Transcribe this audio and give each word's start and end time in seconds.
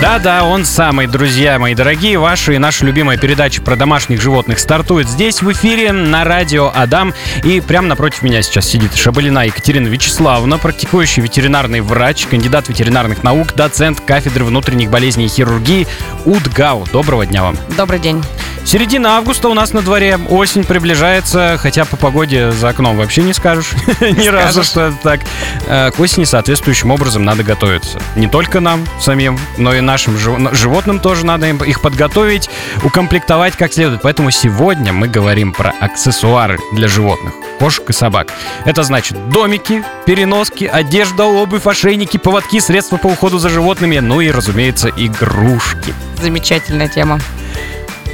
Да-да, 0.00 0.44
он 0.44 0.64
самый, 0.64 1.06
друзья 1.06 1.58
мои 1.58 1.74
дорогие. 1.74 2.18
Ваша 2.18 2.52
и 2.52 2.58
наша 2.58 2.84
любимая 2.84 3.16
передача 3.16 3.62
про 3.62 3.74
домашних 3.74 4.20
животных 4.20 4.58
стартует 4.58 5.08
здесь, 5.08 5.42
в 5.42 5.50
эфире, 5.52 5.92
на 5.92 6.24
радио 6.24 6.70
Адам. 6.74 7.14
И 7.42 7.60
прямо 7.60 7.88
напротив 7.88 8.22
меня 8.22 8.42
сейчас 8.42 8.68
сидит 8.68 8.94
Шабалина 8.94 9.46
Екатерина 9.46 9.88
Вячеславовна, 9.88 10.58
практикующий 10.58 11.22
ветеринарный 11.22 11.80
врач, 11.80 12.26
кандидат 12.26 12.68
ветеринарных 12.68 13.22
наук, 13.22 13.54
доцент 13.54 14.00
кафедры 14.00 14.44
внутренних 14.44 14.90
болезней 14.90 15.26
и 15.26 15.28
хирургии 15.28 15.86
УДГАУ. 16.24 16.86
Доброго 16.92 17.26
дня 17.26 17.42
вам. 17.42 17.56
Добрый 17.76 17.98
день. 17.98 18.22
Середина 18.64 19.18
августа 19.18 19.50
у 19.50 19.54
нас 19.54 19.74
на 19.74 19.82
дворе, 19.82 20.18
осень 20.30 20.64
приближается, 20.64 21.58
хотя 21.60 21.84
по 21.84 21.98
погоде 21.98 22.50
за 22.50 22.70
окном 22.70 22.96
вообще 22.96 23.22
не 23.22 23.34
скажешь 23.34 23.72
ни 24.00 24.26
разу, 24.26 24.64
что 24.64 24.86
это 24.86 24.96
так. 25.02 25.20
Э, 25.66 25.90
к 25.90 26.00
осени 26.00 26.24
соответствующим 26.24 26.90
образом 26.90 27.24
надо 27.24 27.42
готовиться. 27.42 28.00
Не 28.16 28.26
только 28.26 28.60
нам 28.60 28.86
самим, 29.14 29.38
но 29.58 29.72
и 29.72 29.80
нашим 29.80 30.18
животным 30.18 30.98
тоже 30.98 31.24
надо 31.24 31.46
их 31.46 31.80
подготовить, 31.80 32.50
укомплектовать 32.82 33.54
как 33.56 33.72
следует. 33.72 34.02
Поэтому 34.02 34.32
сегодня 34.32 34.92
мы 34.92 35.06
говорим 35.06 35.52
про 35.52 35.72
аксессуары 35.80 36.58
для 36.72 36.88
животных 36.88 37.32
кошек 37.60 37.88
и 37.88 37.92
собак. 37.92 38.32
Это 38.64 38.82
значит 38.82 39.28
домики, 39.28 39.84
переноски, 40.04 40.64
одежда, 40.64 41.26
обувь, 41.26 41.64
ошейники, 41.64 42.16
поводки, 42.16 42.58
средства 42.58 42.96
по 42.96 43.06
уходу 43.06 43.38
за 43.38 43.50
животными, 43.50 44.00
ну 44.00 44.20
и, 44.20 44.32
разумеется, 44.32 44.88
игрушки. 44.88 45.94
Замечательная 46.20 46.88
тема. 46.88 47.20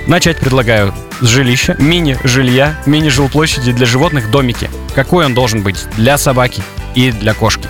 Начать 0.07 0.37
предлагаю 0.37 0.93
с 1.23 1.27
жилища, 1.27 1.77
мини-жилья, 1.79 2.75
мини-жилплощади 2.85 3.73
для 3.73 3.87
животных, 3.87 4.31
домики. 4.31 4.69
Какой 4.95 5.25
он 5.25 5.33
должен 5.33 5.63
быть 5.63 5.87
для 5.97 6.19
собаки 6.19 6.63
и 6.95 7.11
для 7.11 7.33
кошки? 7.33 7.67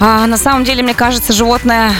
А, 0.00 0.26
на 0.26 0.36
самом 0.36 0.64
деле, 0.64 0.82
мне 0.82 0.94
кажется, 0.94 1.32
животное 1.32 1.92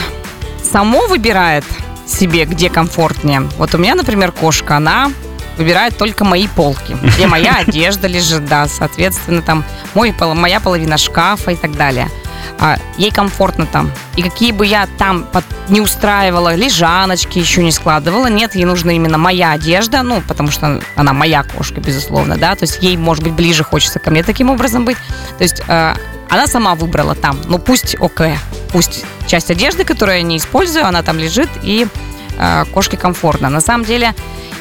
само 0.73 1.05
выбирает 1.05 1.63
себе, 2.07 2.45
где 2.45 2.67
комфортнее. 2.69 3.41
Вот 3.59 3.75
у 3.75 3.77
меня, 3.77 3.93
например, 3.93 4.31
кошка, 4.31 4.77
она 4.77 5.11
выбирает 5.57 5.95
только 5.97 6.25
мои 6.25 6.47
полки, 6.47 6.97
где 7.03 7.27
моя 7.27 7.57
одежда 7.67 8.07
лежит, 8.07 8.45
да, 8.47 8.67
соответственно, 8.67 9.43
там 9.43 9.63
мой, 9.93 10.13
моя 10.19 10.59
половина 10.59 10.97
шкафа 10.97 11.51
и 11.51 11.55
так 11.55 11.77
далее 11.77 12.09
а, 12.59 12.77
ей 12.97 13.11
комфортно 13.11 13.67
там. 13.67 13.91
И 14.15 14.23
какие 14.23 14.51
бы 14.51 14.65
я 14.65 14.87
там 14.97 15.25
под, 15.25 15.45
не 15.69 15.79
устраивала, 15.79 16.55
лежаночки 16.55 17.37
еще 17.37 17.63
не 17.63 17.71
складывала, 17.71 18.27
нет, 18.27 18.55
ей 18.55 18.65
нужна 18.65 18.93
именно 18.93 19.19
моя 19.19 19.51
одежда, 19.51 20.01
ну, 20.01 20.21
потому 20.27 20.49
что 20.49 20.81
она 20.95 21.13
моя 21.13 21.43
кошка, 21.43 21.81
безусловно, 21.81 22.35
да, 22.37 22.55
то 22.55 22.63
есть 22.63 22.81
ей, 22.81 22.97
может 22.97 23.23
быть, 23.23 23.33
ближе 23.33 23.63
хочется 23.63 23.99
ко 23.99 24.09
мне 24.09 24.23
таким 24.23 24.49
образом 24.49 24.85
быть. 24.85 24.97
То 25.37 25.43
есть 25.43 25.61
э, 25.67 25.93
она 26.29 26.47
сама 26.47 26.73
выбрала 26.73 27.13
там, 27.13 27.39
ну, 27.45 27.59
пусть 27.59 27.95
ок, 27.99 28.21
пусть 28.73 29.05
часть 29.27 29.49
одежды, 29.51 29.85
которую 29.85 30.17
я 30.17 30.23
не 30.23 30.37
использую, 30.37 30.85
она 30.85 31.01
там 31.03 31.17
лежит, 31.17 31.49
и 31.61 31.87
э, 32.37 32.65
кошке 32.73 32.97
комфортно. 32.97 33.49
На 33.49 33.61
самом 33.61 33.85
деле, 33.85 34.13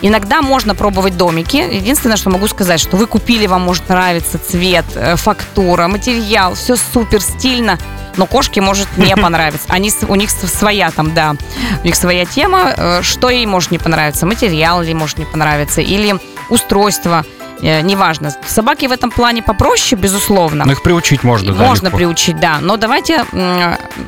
Иногда 0.05 0.43
можно 0.43 0.75
пробовать 0.75 1.17
домики. 1.17 1.59
Единственное, 1.59 2.17
что 2.17 2.29
могу 2.29 2.49
сказать, 2.49 2.81
что 2.81 2.97
вы 2.97 3.07
купили, 3.07 3.47
вам 3.47 3.63
может 3.63 3.89
нравиться 3.89 4.37
цвет, 4.37 4.85
э, 4.97 5.15
фактура, 5.15 5.87
материал, 5.87 6.55
все 6.55 6.75
супер 6.77 7.21
стильно 7.21 7.79
но 8.17 8.27
кошке 8.27 8.61
может 8.61 8.89
не 8.97 9.17
понравиться. 9.23 9.67
Они, 9.69 9.91
у 10.09 10.15
них 10.15 10.31
своя 10.31 10.91
там, 10.91 11.15
да, 11.15 11.35
у 11.83 11.87
них 11.87 11.95
своя 11.95 12.25
тема, 12.25 12.75
э, 12.77 13.03
что 13.03 13.31
ей 13.31 13.47
может 13.47 13.71
не 13.71 13.79
понравиться, 13.79 14.27
материал 14.27 14.83
ей 14.83 14.95
может 14.95 15.19
не 15.19 15.25
понравиться, 15.25 15.81
или 15.81 16.17
устройство, 16.49 17.25
неважно. 17.63 18.35
Собаки 18.47 18.87
в 18.87 18.93
этом 18.93 19.11
плане 19.11 19.43
попроще, 19.43 20.01
безусловно. 20.01 20.65
Но 20.65 20.73
их 20.73 20.83
приучить 20.83 21.23
можно, 21.23 21.55
да? 21.55 21.65
Можно 21.65 21.87
легко. 21.87 21.97
приучить, 21.97 22.39
да. 22.41 22.59
Но 22.61 22.77
давайте 22.77 23.25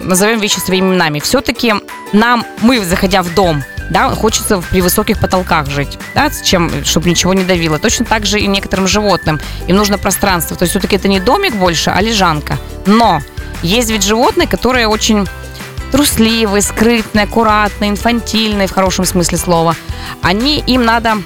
назовем 0.02 0.40
вещи 0.40 0.58
своими 0.58 0.90
именами. 0.90 1.20
Все-таки 1.20 1.74
нам, 2.12 2.44
мы, 2.60 2.84
заходя 2.84 3.22
в 3.22 3.32
дом, 3.34 3.62
да, 3.90 4.10
хочется 4.10 4.62
при 4.70 4.80
высоких 4.80 5.20
потолках 5.20 5.68
жить, 5.68 5.98
да, 6.14 6.30
чем, 6.30 6.84
чтобы 6.84 7.10
ничего 7.10 7.34
не 7.34 7.44
давило. 7.44 7.78
Точно 7.78 8.04
так 8.04 8.26
же 8.26 8.40
и 8.40 8.46
некоторым 8.46 8.86
животным. 8.86 9.40
Им 9.66 9.76
нужно 9.76 9.98
пространство. 9.98 10.56
То 10.56 10.64
есть 10.64 10.70
все-таки 10.70 10.96
это 10.96 11.08
не 11.08 11.20
домик 11.20 11.54
больше, 11.54 11.90
а 11.90 12.00
лежанка. 12.00 12.58
Но 12.86 13.20
есть 13.62 13.90
ведь 13.90 14.02
животные, 14.02 14.48
которые 14.48 14.88
очень 14.88 15.28
трусливые, 15.92 16.62
скрытные, 16.62 17.24
аккуратные, 17.24 17.90
инфантильные 17.90 18.66
в 18.66 18.72
хорошем 18.72 19.04
смысле 19.04 19.38
слова. 19.38 19.76
Они, 20.22 20.58
им 20.66 20.84
надо 20.84 21.18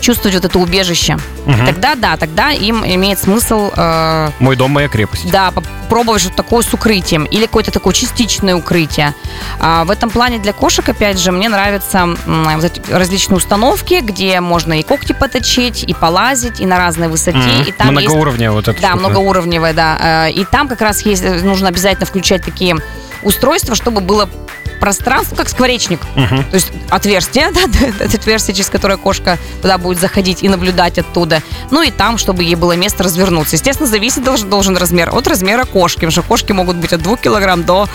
чувствовать 0.00 0.34
вот 0.34 0.44
это 0.44 0.58
убежище. 0.58 1.18
Угу. 1.46 1.66
Тогда 1.66 1.94
да, 1.94 2.16
тогда 2.16 2.50
им 2.50 2.84
имеет 2.84 3.18
смысл... 3.18 3.70
Э, 3.76 4.30
Мой 4.38 4.56
дом, 4.56 4.70
моя 4.70 4.88
крепость. 4.88 5.30
Да, 5.30 5.50
попробовать 5.50 6.22
что-то 6.22 6.36
такое 6.36 6.62
с 6.62 6.72
укрытием 6.72 7.24
или 7.24 7.46
какое-то 7.46 7.70
такое 7.70 7.94
частичное 7.94 8.54
укрытие. 8.54 9.14
А 9.58 9.84
в 9.84 9.90
этом 9.90 10.10
плане 10.10 10.38
для 10.38 10.52
кошек, 10.52 10.88
опять 10.88 11.18
же, 11.18 11.32
мне 11.32 11.48
нравятся 11.48 12.08
эти 12.62 12.82
различные 12.90 13.38
установки, 13.38 14.00
где 14.02 14.40
можно 14.40 14.78
и 14.78 14.82
когти 14.82 15.12
поточить, 15.12 15.84
и 15.84 15.94
полазить, 15.94 16.60
и 16.60 16.66
на 16.66 16.78
разной 16.78 17.08
высоте. 17.08 17.38
Mm-hmm. 17.38 17.68
И 17.68 17.72
там 17.72 17.88
Многоуровневая 17.88 18.54
вот 18.54 18.68
это. 18.68 18.80
Да, 18.80 18.88
штука. 18.88 19.00
многоуровневая, 19.00 19.72
да. 19.72 20.26
Э, 20.26 20.30
и 20.30 20.44
там 20.44 20.68
как 20.68 20.80
раз 20.80 21.02
есть, 21.02 21.24
нужно 21.42 21.68
обязательно 21.68 22.06
включать 22.06 22.44
такие 22.44 22.76
устройства, 23.22 23.74
чтобы 23.74 24.00
было 24.00 24.28
пространство, 24.78 25.36
как 25.36 25.48
скворечник. 25.48 26.00
Угу. 26.16 26.44
То 26.50 26.54
есть 26.54 26.72
отверстие, 26.90 27.50
да, 27.52 27.62
отверстие, 28.04 28.54
через 28.54 28.70
которое 28.70 28.96
кошка 28.96 29.38
туда 29.62 29.78
будет 29.78 30.00
заходить 30.00 30.42
и 30.42 30.48
наблюдать 30.48 30.98
оттуда. 30.98 31.42
Ну 31.70 31.82
и 31.82 31.90
там, 31.90 32.18
чтобы 32.18 32.44
ей 32.44 32.54
было 32.54 32.72
место 32.72 33.04
развернуться. 33.04 33.56
Естественно, 33.56 33.88
зависит 33.88 34.24
должен, 34.24 34.48
должен 34.48 34.76
размер 34.76 35.10
от 35.14 35.26
размера 35.26 35.64
кошки, 35.64 36.00
потому 36.00 36.12
что 36.12 36.22
кошки 36.22 36.52
могут 36.52 36.76
быть 36.76 36.92
от 36.92 37.02
2 37.02 37.16
килограмм 37.16 37.64
до 37.64 37.88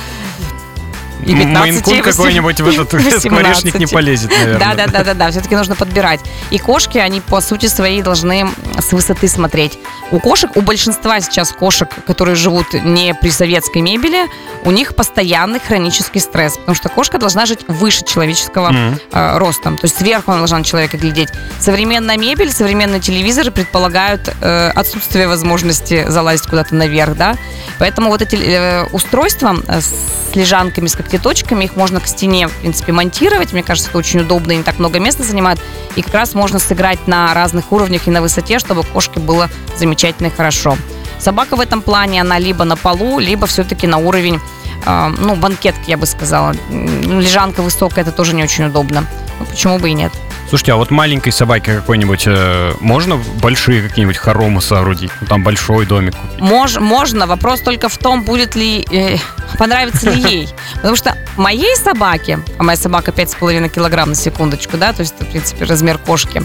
и 1.24 1.36
15, 1.36 1.88
Мейн 1.88 2.04
какой-нибудь 2.04 2.62
в 2.62 2.68
этот 2.68 2.94
18. 2.94 3.22
скворечник 3.26 3.76
не 3.76 3.86
полезет, 3.86 4.32
наверное. 4.32 4.60
Да, 4.60 4.74
да, 4.76 4.88
да, 4.88 5.04
да, 5.04 5.14
да. 5.14 5.32
Все-таки 5.32 5.56
нужно 5.56 5.76
подбирать. 5.76 6.20
И 6.52 6.58
кошки, 6.58 6.98
они 6.98 7.22
по 7.22 7.42
сути 7.42 7.68
своей 7.68 8.02
должны 8.02 8.48
с 8.80 8.92
высоты 8.92 9.28
смотреть. 9.28 9.78
У 10.12 10.20
кошек, 10.20 10.56
у 10.56 10.62
большинства 10.62 11.20
сейчас 11.22 11.52
кошек, 11.52 11.90
которые 12.06 12.36
живут 12.36 12.74
не 12.74 13.14
при 13.14 13.30
советской 13.30 13.82
мебели, 13.82 14.28
у 14.64 14.72
них 14.72 14.96
постоянный 14.96 15.60
хронический 15.60 16.20
стресс, 16.20 16.58
потому 16.58 16.76
что 16.76 16.90
кошка 16.90 17.18
должна 17.18 17.46
жить 17.46 17.62
выше 17.68 18.04
человеческого 18.06 18.72
mm-hmm. 18.72 19.02
э, 19.12 19.38
ростом. 19.38 19.78
То 19.78 19.86
есть 19.86 19.98
сверху 19.98 20.32
она 20.32 20.40
должна 20.40 20.60
на 20.60 20.64
человека 20.64 20.98
глядеть. 20.98 21.30
Современная 21.60 22.18
мебель, 22.18 22.52
современные 22.52 23.02
телевизоры 23.02 23.52
предполагают 23.52 24.34
э, 24.42 24.70
отсутствие 24.70 25.28
возможности 25.28 26.06
залазить 26.08 26.48
куда-то 26.48 26.76
наверх, 26.76 27.16
да. 27.16 27.36
Поэтому 27.80 28.10
вот 28.10 28.22
эти 28.22 28.36
э, 28.36 28.86
устройства 28.92 29.56
э, 29.68 29.82
с 29.82 30.36
лежанками, 30.36 30.88
с 30.88 30.96
когтеточками, 31.14 31.66
их 31.66 31.76
можно 31.76 32.00
к 32.00 32.08
стене, 32.08 32.48
в 32.48 32.54
принципе, 32.54 32.92
монтировать. 32.92 33.54
Мне 33.54 33.62
кажется, 33.62 33.90
это 33.90 34.00
очень 34.00 34.22
удобно 34.22 34.54
и 34.54 34.56
не 34.58 34.64
так 34.64 34.80
много 34.80 35.00
места 35.00 35.24
занимает. 35.24 35.60
И 35.96 36.02
как 36.02 36.14
раз 36.14 36.34
можно 36.34 36.60
сыграть 36.60 37.08
на 37.08 37.34
разных 37.34 37.72
уровнях 37.72 38.08
и 38.08 38.12
на 38.12 38.22
высоте, 38.22 38.58
чтобы 38.58 38.84
кошке 38.84 39.20
было 39.20 39.50
замечательно 39.78 40.28
и 40.28 40.30
хорошо. 40.32 40.76
Собака 41.20 41.56
в 41.56 41.62
этом 41.62 41.82
плане, 41.82 42.22
она 42.22 42.40
либо 42.40 42.64
на 42.64 42.76
полу, 42.76 43.20
либо 43.20 43.46
все-таки 43.46 43.86
на 43.86 43.98
уровень, 43.98 44.40
э, 44.86 45.14
ну, 45.20 45.36
банкетки, 45.36 45.90
я 45.90 45.98
бы 45.98 46.08
сказала. 46.08 46.56
Лежанка 46.72 47.62
высокая, 47.62 48.04
это 48.04 48.12
тоже 48.12 48.34
не 48.34 48.44
очень 48.44 48.66
удобно. 48.66 49.06
Ну, 49.40 49.46
почему 49.46 49.78
бы 49.78 49.90
и 49.90 49.94
нет? 49.94 50.12
Слушайте, 50.54 50.74
а 50.74 50.76
вот 50.76 50.92
маленькой 50.92 51.32
собаке 51.32 51.74
какой-нибудь 51.74 52.26
э, 52.28 52.74
можно 52.80 53.18
большие 53.42 53.82
какие-нибудь 53.82 54.18
хоромы 54.18 54.62
соорудить? 54.62 55.10
Ну, 55.20 55.26
там 55.26 55.42
большой 55.42 55.88
домик 55.88 56.16
купить? 56.16 56.40
Мож, 56.42 56.78
можно. 56.78 57.26
Вопрос 57.26 57.62
только 57.62 57.90
в 57.90 57.98
том, 57.98 58.22
будет 58.22 58.54
ли 58.54 58.86
э, 58.92 59.18
понравится 59.58 60.12
ли 60.12 60.22
ей. 60.30 60.50
Потому 60.76 60.96
что 60.96 61.18
моей 61.38 61.76
собаке, 61.76 62.38
а 62.60 62.64
моя 62.64 62.78
собака 62.78 63.10
5,5 63.10 63.68
килограмм 63.70 64.10
на 64.10 64.16
секундочку, 64.16 64.78
да, 64.78 64.94
то 64.94 65.00
есть 65.00 65.16
это, 65.16 65.26
в 65.26 65.30
принципе, 65.30 65.66
размер 65.66 65.98
кошки, 65.98 66.44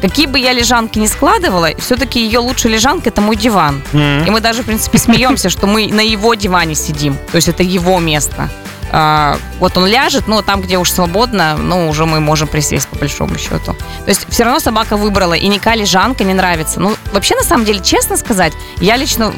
какие 0.00 0.28
бы 0.28 0.38
я 0.38 0.54
лежанки 0.54 0.98
не 0.98 1.06
складывала, 1.06 1.76
все-таки 1.76 2.24
ее 2.24 2.38
лучшая 2.38 2.72
лежанка 2.72 3.10
это 3.10 3.20
мой 3.20 3.36
диван. 3.36 3.82
Mm-hmm. 3.92 4.28
И 4.28 4.30
мы 4.30 4.40
даже, 4.40 4.62
в 4.62 4.64
принципе, 4.64 4.96
смеемся, 4.96 5.50
что 5.50 5.66
мы 5.66 5.88
на 5.88 6.00
его 6.00 6.32
диване 6.34 6.74
сидим. 6.74 7.18
То 7.30 7.36
есть 7.36 7.48
это 7.48 7.62
его 7.62 7.98
место. 7.98 8.48
А, 8.94 9.38
вот 9.58 9.76
он 9.78 9.86
ляжет, 9.86 10.28
но 10.28 10.42
там, 10.42 10.60
где 10.60 10.76
уж 10.76 10.90
свободно, 10.90 11.56
ну, 11.56 11.88
уже 11.88 12.04
мы 12.04 12.20
можем 12.20 12.46
присесть 12.46 12.86
по 12.88 12.96
большому 12.96 13.38
счету. 13.38 13.72
То 14.04 14.08
есть 14.08 14.26
все 14.28 14.44
равно 14.44 14.60
собака 14.60 14.98
выбрала, 14.98 15.32
и 15.32 15.48
никакая 15.48 15.76
лежанка 15.76 16.24
не 16.24 16.34
нравится. 16.34 16.78
Ну, 16.78 16.94
вообще, 17.12 17.34
на 17.34 17.42
самом 17.42 17.64
деле, 17.64 17.80
честно 17.80 18.18
сказать, 18.18 18.52
я 18.80 18.96
лично 18.96 19.32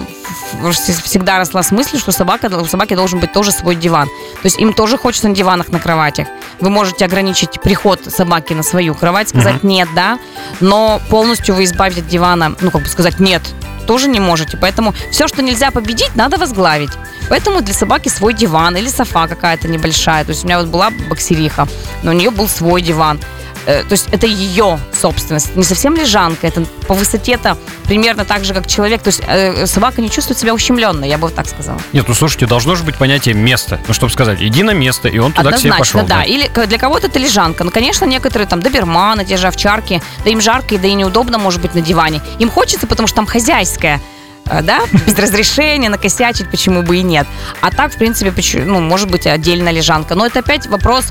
всегда 1.04 1.38
росла 1.38 1.62
с 1.62 1.70
мыслью, 1.70 2.00
что 2.00 2.10
собака, 2.10 2.46
у 2.46 2.66
собаки 2.66 2.94
должен 2.94 3.20
быть 3.20 3.32
тоже 3.32 3.52
свой 3.52 3.76
диван. 3.76 4.08
То 4.08 4.46
есть 4.46 4.58
им 4.58 4.72
тоже 4.72 4.98
хочется 4.98 5.28
на 5.28 5.34
диванах, 5.34 5.68
на 5.68 5.78
кроватях. 5.78 6.26
Вы 6.60 6.70
можете 6.70 7.04
ограничить 7.04 7.60
приход 7.60 8.00
собаки 8.08 8.54
на 8.54 8.64
свою 8.64 8.94
кровать, 8.94 9.28
сказать 9.28 9.56
uh-huh. 9.56 9.66
нет, 9.66 9.88
да, 9.94 10.18
но 10.60 11.00
полностью 11.10 11.54
вы 11.54 11.64
избавите 11.64 12.00
от 12.00 12.08
дивана, 12.08 12.54
ну, 12.60 12.70
как 12.70 12.82
бы 12.82 12.88
сказать 12.88 13.20
нет, 13.20 13.42
тоже 13.84 14.08
не 14.08 14.20
можете. 14.20 14.56
Поэтому 14.56 14.94
все, 15.10 15.28
что 15.28 15.42
нельзя 15.42 15.70
победить, 15.70 16.14
надо 16.16 16.36
возглавить. 16.36 16.90
Поэтому 17.28 17.62
для 17.62 17.74
собаки 17.74 18.08
свой 18.08 18.34
диван 18.34 18.76
или 18.76 18.88
софа 18.88 19.26
какая-то 19.26 19.68
небольшая. 19.68 20.24
То 20.24 20.30
есть 20.30 20.44
у 20.44 20.46
меня 20.46 20.58
вот 20.60 20.68
была 20.68 20.90
боксериха, 21.08 21.66
но 22.02 22.10
у 22.10 22.14
нее 22.14 22.30
был 22.30 22.48
свой 22.48 22.82
диван. 22.82 23.20
Э, 23.66 23.82
то 23.84 23.92
есть 23.92 24.08
это 24.12 24.26
ее 24.26 24.78
собственность, 24.92 25.56
не 25.56 25.64
совсем 25.64 25.94
лежанка, 25.96 26.46
это 26.46 26.64
по 26.86 26.94
высоте-то 26.94 27.56
примерно 27.84 28.24
так 28.24 28.44
же, 28.44 28.54
как 28.54 28.66
человек, 28.66 29.02
то 29.02 29.08
есть 29.08 29.22
э, 29.26 29.66
собака 29.66 30.00
не 30.00 30.10
чувствует 30.10 30.38
себя 30.38 30.54
ущемленной, 30.54 31.08
я 31.08 31.16
бы 31.18 31.28
вот 31.28 31.34
так 31.34 31.46
сказала. 31.48 31.80
Нет, 31.92 32.06
ну 32.08 32.14
слушайте, 32.14 32.46
должно 32.46 32.74
же 32.74 32.84
быть 32.84 32.96
понятие 32.96 33.34
места, 33.34 33.80
ну 33.88 33.94
чтобы 33.94 34.12
сказать, 34.12 34.40
иди 34.42 34.62
на 34.62 34.72
место, 34.72 35.08
и 35.08 35.18
он 35.18 35.32
туда 35.32 35.52
к 35.52 35.58
себе 35.58 35.70
Однозначно, 35.72 36.00
пошел. 36.00 36.08
да. 36.08 36.22
Или 36.24 36.46
к- 36.46 36.66
для 36.66 36.78
кого-то 36.78 37.06
это 37.06 37.18
лежанка. 37.18 37.64
Ну, 37.64 37.70
конечно, 37.70 38.04
некоторые 38.04 38.46
там 38.48 38.60
доберманы, 38.60 39.24
те 39.24 39.36
же 39.36 39.46
овчарки, 39.46 40.02
да 40.24 40.30
им 40.30 40.40
жарко, 40.40 40.74
и 40.74 40.78
да 40.78 40.88
и 40.88 40.94
неудобно, 40.94 41.38
может 41.38 41.60
быть, 41.60 41.74
на 41.74 41.80
диване. 41.80 42.20
Им 42.38 42.50
хочется, 42.50 42.86
потому 42.86 43.06
что 43.06 43.16
там 43.16 43.26
хозяйская 43.26 44.00
э, 44.46 44.62
да, 44.62 44.80
без 45.06 45.18
разрешения 45.18 45.88
накосячить, 45.88 46.50
почему 46.50 46.82
бы 46.82 46.96
и 46.98 47.02
нет. 47.02 47.26
А 47.60 47.70
так, 47.70 47.92
в 47.94 47.98
принципе, 47.98 48.30
почему- 48.32 48.64
ну, 48.66 48.80
может 48.80 49.10
быть, 49.10 49.26
отдельная 49.26 49.72
лежанка. 49.72 50.14
Но 50.14 50.26
это 50.26 50.40
опять 50.40 50.66
вопрос, 50.66 51.06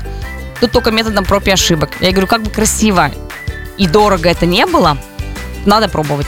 тут 0.60 0.72
только 0.72 0.90
методом 0.90 1.24
проб 1.24 1.46
и 1.46 1.50
ошибок. 1.50 1.90
Я 2.00 2.10
говорю, 2.10 2.26
как 2.26 2.42
бы 2.42 2.50
красиво 2.50 3.10
и 3.76 3.86
дорого 3.86 4.28
это 4.28 4.46
не 4.46 4.66
было, 4.66 4.98
надо 5.66 5.88
пробовать. 5.88 6.26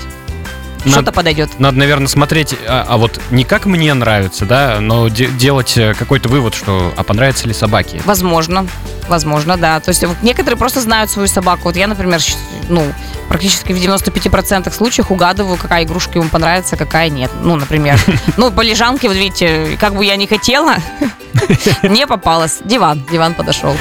Что-то 0.84 1.10
подойдет. 1.10 1.58
Надо, 1.58 1.78
наверное, 1.78 2.06
смотреть, 2.06 2.54
а, 2.68 2.86
а 2.88 2.96
вот 2.96 3.20
не 3.32 3.42
как 3.42 3.66
мне 3.66 3.92
нравится, 3.92 4.44
да, 4.44 4.78
но 4.80 5.08
де- 5.08 5.26
делать 5.26 5.76
э, 5.76 5.94
какой-то 5.94 6.28
вывод, 6.28 6.54
что 6.54 6.92
а 6.96 7.02
понравится 7.02 7.48
ли 7.48 7.54
собаке. 7.54 8.00
Возможно, 8.04 8.68
возможно, 9.08 9.56
да. 9.56 9.80
То 9.80 9.88
есть 9.88 10.04
вот 10.04 10.16
некоторые 10.22 10.56
просто 10.56 10.80
знают 10.80 11.10
свою 11.10 11.26
собаку. 11.26 11.62
Вот 11.64 11.76
я, 11.76 11.88
например, 11.88 12.20
ну, 12.68 12.84
практически 13.28 13.72
в 13.72 13.76
95% 13.76 14.72
случаев 14.72 15.10
угадываю, 15.10 15.56
какая 15.56 15.84
игрушка 15.84 16.18
ему 16.18 16.28
понравится, 16.28 16.76
какая 16.76 17.08
нет. 17.08 17.30
Ну, 17.42 17.56
например. 17.56 17.98
Ну, 18.36 18.50
по 18.50 18.60
лежанке, 18.60 19.08
вот 19.08 19.16
видите, 19.16 19.76
как 19.80 19.94
бы 19.94 20.04
я 20.04 20.16
не 20.16 20.26
хотела, 20.26 20.76
не 21.82 22.06
попалась. 22.06 22.58
Диван, 22.64 23.04
диван 23.10 23.34
подошел. 23.34 23.74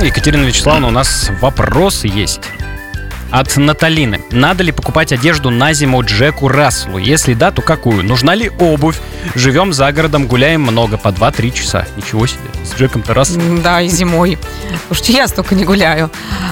Екатерина 0.00 0.44
Вячеславовна, 0.44 0.88
у 0.88 0.90
нас 0.90 1.30
вопросы 1.40 2.08
есть. 2.08 2.40
От 3.32 3.56
Наталины. 3.56 4.20
Надо 4.30 4.62
ли 4.62 4.72
покупать 4.72 5.10
одежду 5.10 5.48
на 5.48 5.72
зиму 5.72 6.04
Джеку 6.04 6.48
Расселу? 6.48 6.98
Если 6.98 7.32
да, 7.32 7.50
то 7.50 7.62
какую? 7.62 8.04
Нужна 8.04 8.34
ли 8.34 8.50
обувь? 8.60 8.98
Живем 9.34 9.72
за 9.72 9.90
городом, 9.90 10.26
гуляем 10.26 10.60
много, 10.60 10.98
по 10.98 11.08
2-3 11.08 11.50
часа. 11.52 11.86
Ничего 11.96 12.26
себе, 12.26 12.42
с 12.62 12.78
Джеком-то 12.78 13.14
Расселом. 13.14 13.62
Да, 13.62 13.80
и 13.80 13.88
зимой. 13.88 14.38
Слушайте, 14.88 15.12
я 15.14 15.28
столько 15.28 15.54
не 15.54 15.64
гуляю. 15.64 16.10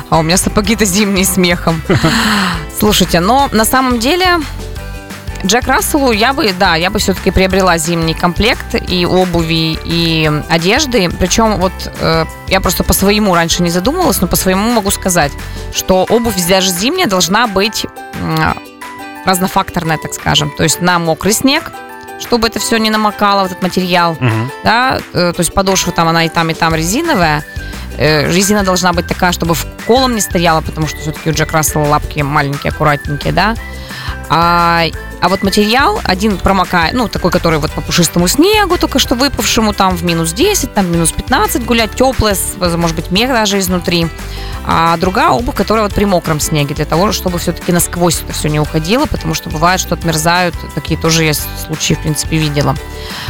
А 0.09 0.19
у 0.19 0.23
меня 0.23 0.39
сапоги-то 0.39 0.87
зимние 0.87 1.27
с 1.27 1.37
мехом. 1.37 1.83
Слушайте, 2.79 3.21
но 3.21 3.51
на 3.53 3.67
самом 3.67 3.99
деле 3.99 4.39
Джек 5.45 5.67
Расселу 5.67 6.13
я 6.13 6.33
бы, 6.33 6.53
да, 6.53 6.75
я 6.77 6.91
бы 6.91 6.99
все-таки 6.99 7.31
приобрела 7.31 7.79
зимний 7.79 8.15
комплект 8.15 8.75
и 8.75 9.07
обуви, 9.07 9.79
и 9.85 10.31
одежды. 10.49 11.09
Причем 11.11 11.57
вот 11.57 11.73
э, 12.01 12.25
я 12.49 12.61
просто 12.61 12.85
по 12.85 12.93
своему 12.93 13.35
раньше 13.35 13.63
не 13.63 13.71
задумывалась, 13.71 14.21
но 14.21 14.27
по 14.27 14.37
своему 14.37 14.71
могу 14.73 14.91
сказать, 14.91 15.33
что 15.73 16.05
обувь 16.09 16.37
даже 16.47 16.71
зимняя 16.71 17.07
должна 17.09 17.47
быть 17.47 17.87
м, 18.21 18.55
разнофакторная, 19.25 19.99
так 19.99 20.13
скажем. 20.13 20.51
То 20.57 20.63
есть 20.63 20.81
на 20.81 20.99
мокрый 20.99 21.33
снег, 21.33 21.71
чтобы 22.21 22.49
это 22.49 22.59
все 22.59 22.77
не 22.77 22.91
намокало, 22.91 23.43
вот 23.43 23.53
этот 23.53 23.63
материал 23.63 24.17
Мгм. 24.21 24.51
да, 24.63 24.99
э, 25.15 25.33
то 25.35 25.41
есть 25.41 25.55
подошва 25.55 25.93
там 25.93 26.09
она 26.09 26.25
и 26.25 26.29
там, 26.29 26.51
и 26.51 26.55
там 26.55 26.75
резиновая. 26.75 27.45
Э, 27.97 28.31
Резина 28.31 28.63
должна 28.63 28.93
быть 28.93 29.07
такая, 29.07 29.33
чтобы 29.33 29.55
в 29.55 29.67
колом 29.87 30.15
не 30.15 30.21
стояла, 30.21 30.61
потому 30.61 30.87
что 30.87 30.99
все-таки 30.99 31.31
у 31.31 31.33
Джек 31.33 31.53
Рассела 31.53 31.85
лапки 31.87 32.21
маленькие, 32.21 32.73
аккуратненькие, 32.73 33.33
да. 33.33 33.55
А, 34.33 34.85
а 35.21 35.29
вот 35.29 35.43
материал 35.43 36.01
один 36.05 36.39
промокает, 36.39 36.95
ну, 36.95 37.09
такой, 37.09 37.33
который 37.33 37.59
вот 37.59 37.73
по 37.73 37.81
пушистому 37.81 38.29
снегу, 38.29 38.79
только 38.79 39.01
что 39.01 39.17
выпавшему, 39.17 39.75
там 39.75 39.97
в 39.97 40.05
минус 40.05 40.33
10, 40.33 40.73
там 40.73 40.91
минус 40.91 41.11
15 41.11 41.65
гулять, 41.65 41.91
теплая, 41.97 42.37
может 42.77 42.95
быть, 42.95 43.11
мех 43.11 43.31
даже 43.31 43.59
изнутри. 43.59 44.07
А 44.67 44.97
другая 44.99 45.31
обувь, 45.31 45.55
которая 45.55 45.85
вот 45.85 45.95
при 45.95 46.05
мокром 46.05 46.41
снеге, 46.41 46.75
для 46.75 46.85
того, 46.85 47.13
чтобы 47.13 47.39
все-таки 47.39 47.73
насквозь 47.73 48.21
это 48.23 48.33
все 48.33 48.49
не 48.49 48.61
уходило, 48.61 49.07
потому 49.07 49.35
что 49.35 49.51
бывает, 49.51 49.81
что 49.81 49.95
отмерзают, 49.95 50.55
такие 50.75 50.99
тоже 51.01 51.25
я 51.25 51.35
случаи, 51.35 51.95
в 51.95 52.01
принципе, 52.01 52.37
видела. 52.37 52.77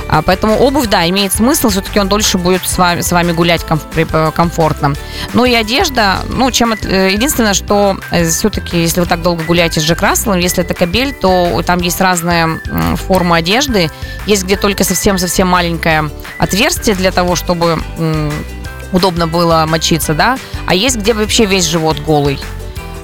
А, 0.08 0.22
поэтому 0.22 0.56
обувь, 0.56 0.88
да, 0.88 1.08
имеет 1.08 1.32
смысл, 1.32 1.68
все-таки 1.68 2.00
он 2.00 2.08
дольше 2.08 2.36
будет 2.38 2.66
с 2.66 2.76
вами, 2.78 3.00
с 3.00 3.12
вами 3.12 3.32
гулять 3.32 3.62
комф- 3.62 3.82
э, 3.94 4.32
комфортно. 4.32 4.94
Ну 5.32 5.44
и 5.44 5.54
одежда, 5.54 6.18
ну, 6.28 6.50
чем 6.50 6.72
от- 6.72 6.84
э, 6.84 7.12
единственное, 7.12 7.54
что 7.54 7.96
все-таки, 8.28 8.80
если 8.80 9.00
вы 9.00 9.06
так 9.06 9.22
долго 9.22 9.42
гуляете 9.44 9.80
с 9.80 9.84
Джек 9.84 10.02
Расселом, 10.02 10.38
если 10.38 10.64
это 10.64 10.74
кабель, 10.74 11.12
то 11.12 11.62
там 11.64 11.80
есть 11.80 12.00
разные 12.00 12.60
формы 13.06 13.36
одежды. 13.36 13.90
Есть 14.26 14.44
где 14.44 14.56
только 14.56 14.84
совсем-совсем 14.84 15.48
маленькое 15.48 16.10
отверстие 16.38 16.94
для 16.96 17.12
того, 17.12 17.36
чтобы 17.36 17.78
удобно 18.92 19.26
было 19.26 19.64
мочиться, 19.68 20.14
да, 20.14 20.38
а 20.66 20.74
есть 20.74 20.96
где 20.96 21.12
вообще 21.14 21.46
весь 21.46 21.64
живот 21.64 21.98
голый. 22.00 22.38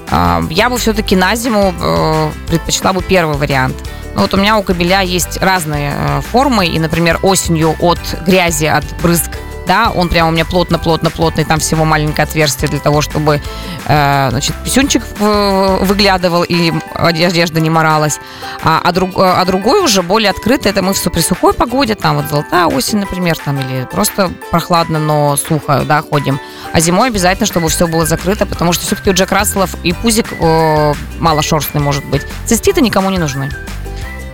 А, 0.09 0.41
Я 0.49 0.69
бы 0.69 0.77
все-таки 0.77 1.15
на 1.15 1.35
зиму 1.35 1.73
э, 1.79 2.31
предпочла 2.47 2.93
бы 2.93 3.01
первый 3.01 3.37
вариант. 3.37 3.75
Ну, 4.15 4.21
вот 4.21 4.33
у 4.33 4.37
меня 4.37 4.57
у 4.57 4.63
кабеля 4.63 5.01
есть 5.01 5.37
разные 5.37 5.93
э, 5.95 6.21
формы, 6.21 6.65
и, 6.67 6.79
например, 6.79 7.19
осенью 7.21 7.75
от 7.79 7.99
грязи, 8.25 8.65
от 8.65 8.85
брызг, 9.01 9.31
да, 9.67 9.91
он 9.93 10.09
прямо 10.09 10.29
у 10.29 10.31
меня 10.31 10.45
плотно-плотно-плотный, 10.45 11.45
там 11.45 11.59
всего 11.59 11.85
маленькое 11.85 12.23
отверстие 12.25 12.69
для 12.69 12.79
того, 12.79 13.01
чтобы, 13.01 13.41
э, 13.85 14.27
значит, 14.29 14.55
писюнчик 14.63 15.03
выглядывал 15.19 16.43
и 16.43 16.73
одежда 16.95 17.59
не 17.59 17.69
моралась. 17.69 18.19
А, 18.63 18.81
а, 18.83 18.91
друг- 18.91 19.15
а 19.17 19.43
другой 19.45 19.83
уже 19.83 20.01
более 20.01 20.29
открытый, 20.31 20.71
это 20.71 20.81
мы 20.81 20.93
в 20.93 21.07
при 21.11 21.21
сухой 21.21 21.53
погоде, 21.53 21.95
там 21.95 22.17
вот 22.17 22.29
золотая 22.29 22.65
осень, 22.67 22.99
например, 22.99 23.37
там, 23.37 23.59
или 23.59 23.87
просто 23.91 24.31
прохладно, 24.51 24.99
но 24.99 25.35
сухо, 25.37 25.83
да, 25.85 26.01
ходим. 26.01 26.39
А 26.73 26.79
зимой 26.79 27.07
обязательно, 27.09 27.45
чтобы 27.47 27.69
все 27.69 27.87
было 27.87 28.05
закрыто, 28.05 28.45
потому 28.45 28.73
что 28.73 28.85
все-таки 28.85 29.09
у 29.09 29.13
Джек 29.13 29.31
Расселов 29.31 29.75
и 29.83 29.93
пузик 29.93 30.33
э, 30.39 30.93
малошерстный 31.19 31.81
может 31.81 32.05
быть. 32.05 32.23
Циститы 32.45 32.81
никому 32.81 33.09
не 33.09 33.17
нужны. 33.17 33.49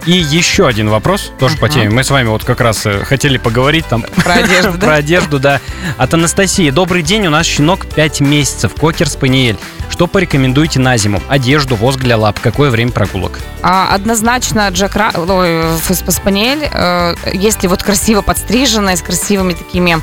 И 0.06 0.12
еще 0.12 0.68
один 0.68 0.90
вопрос, 0.90 1.32
тоже 1.40 1.58
по 1.58 1.68
Ага. 1.68 1.76
теме. 1.76 1.90
Мы 1.90 2.04
с 2.04 2.10
вами 2.10 2.28
вот 2.28 2.44
как 2.44 2.60
раз 2.62 2.86
э, 2.86 3.04
хотели 3.06 3.38
поговорить 3.38 3.86
там 3.88 4.02
Про 4.24 4.34
одежду, 4.36 4.72
да? 4.78 4.88
про 4.88 4.96
одежду, 4.96 5.40
да. 5.40 5.62
От 5.98 6.14
Анастасии. 6.14 6.70
Добрый 6.72 7.04
день, 7.04 7.28
у 7.28 7.30
нас 7.30 7.46
щенок 7.46 7.86
5 7.86 8.20
месяцев, 8.22 8.74
кокер 8.80 9.08
спаниель. 9.10 9.58
Что 9.90 10.08
порекомендуете 10.08 10.80
на 10.80 10.98
зиму? 10.98 11.22
Одежду, 11.30 11.76
воск 11.76 12.00
для 12.00 12.18
лап, 12.18 12.40
какое 12.42 12.70
время 12.72 12.92
прогулок? 12.92 13.40
А, 13.62 13.94
однозначно 13.94 14.68
Джек 14.70 14.96
Ра... 14.96 15.12
ой, 15.16 15.62
Спаниель, 16.10 16.68
э, 16.72 17.16
если 17.34 17.68
вот 17.68 17.82
красиво 17.84 18.22
подстриженная, 18.22 18.96
с 18.98 19.02
красивыми 19.02 19.54
такими 19.54 19.98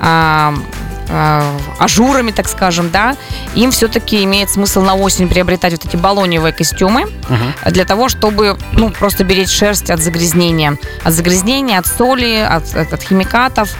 а, 0.00 0.54
ажурами, 1.78 2.30
так 2.32 2.48
скажем, 2.48 2.90
да, 2.90 3.16
им 3.54 3.70
все-таки 3.70 4.22
имеет 4.24 4.50
смысл 4.50 4.82
на 4.82 4.94
осень 4.94 5.28
приобретать 5.28 5.72
вот 5.72 5.84
эти 5.84 5.96
баллоневые 5.96 6.52
костюмы 6.52 7.06
для 7.66 7.84
того, 7.84 8.08
чтобы 8.08 8.56
ну, 8.72 8.90
просто 8.90 9.24
беречь 9.24 9.50
шерсть 9.50 9.90
от 9.90 10.00
загрязнения. 10.00 10.76
От 11.04 11.12
загрязнения, 11.12 11.78
от 11.78 11.86
соли, 11.86 12.36
от, 12.48 12.74
от- 12.76 12.92
от 12.92 13.02
химикатов. 13.02 13.70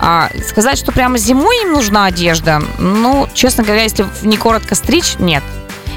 А 0.00 0.28
сказать, 0.46 0.78
что 0.78 0.92
прямо 0.92 1.16
зимой 1.16 1.56
им 1.62 1.72
нужна 1.72 2.06
одежда, 2.06 2.60
ну, 2.78 3.28
честно 3.34 3.64
говоря, 3.64 3.82
если 3.84 4.04
не 4.22 4.36
коротко 4.36 4.74
стричь, 4.74 5.16
нет. 5.18 5.42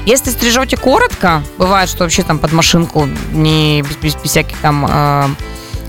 Если 0.06 0.30
стрижете 0.30 0.76
коротко, 0.78 1.42
бывает, 1.58 1.90
что 1.90 2.04
вообще 2.04 2.22
там 2.22 2.38
под 2.38 2.52
машинку, 2.52 3.06
не 3.32 3.82
без, 3.82 3.96
без- 3.96 4.14
без 4.14 4.30
всяких 4.30 4.56
там 4.58 4.86
э, 4.88 5.28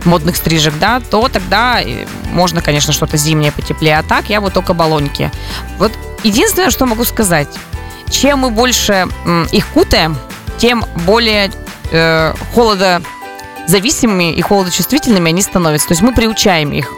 модных 0.06 0.36
стрижек, 0.36 0.74
да, 0.80 1.00
то 1.00 1.28
тогда 1.28 1.82
э, 1.82 2.06
можно, 2.32 2.62
конечно, 2.62 2.94
что-то 2.94 3.18
зимнее 3.18 3.52
потеплее. 3.52 3.98
А 3.98 4.04
так 4.04 4.30
я 4.30 4.42
бы 4.42 4.50
только 4.52 4.74
баллонки. 4.74 5.32
Вот 5.78 5.92
единственное, 6.24 6.70
что 6.70 6.86
могу 6.86 7.04
сказать, 7.06 7.48
чем 8.10 8.40
мы 8.40 8.50
больше 8.50 9.08
их 9.52 9.68
кутаем, 9.68 10.18
тем 10.58 10.86
более 11.06 11.52
э, 11.92 12.34
холодозависимыми 12.54 14.34
и 14.34 14.42
холодочувствительными 14.42 15.30
они 15.30 15.42
становятся. 15.42 15.88
То 15.88 15.94
есть 15.94 16.02
мы 16.02 16.14
приучаем 16.14 16.72
их 16.72 16.92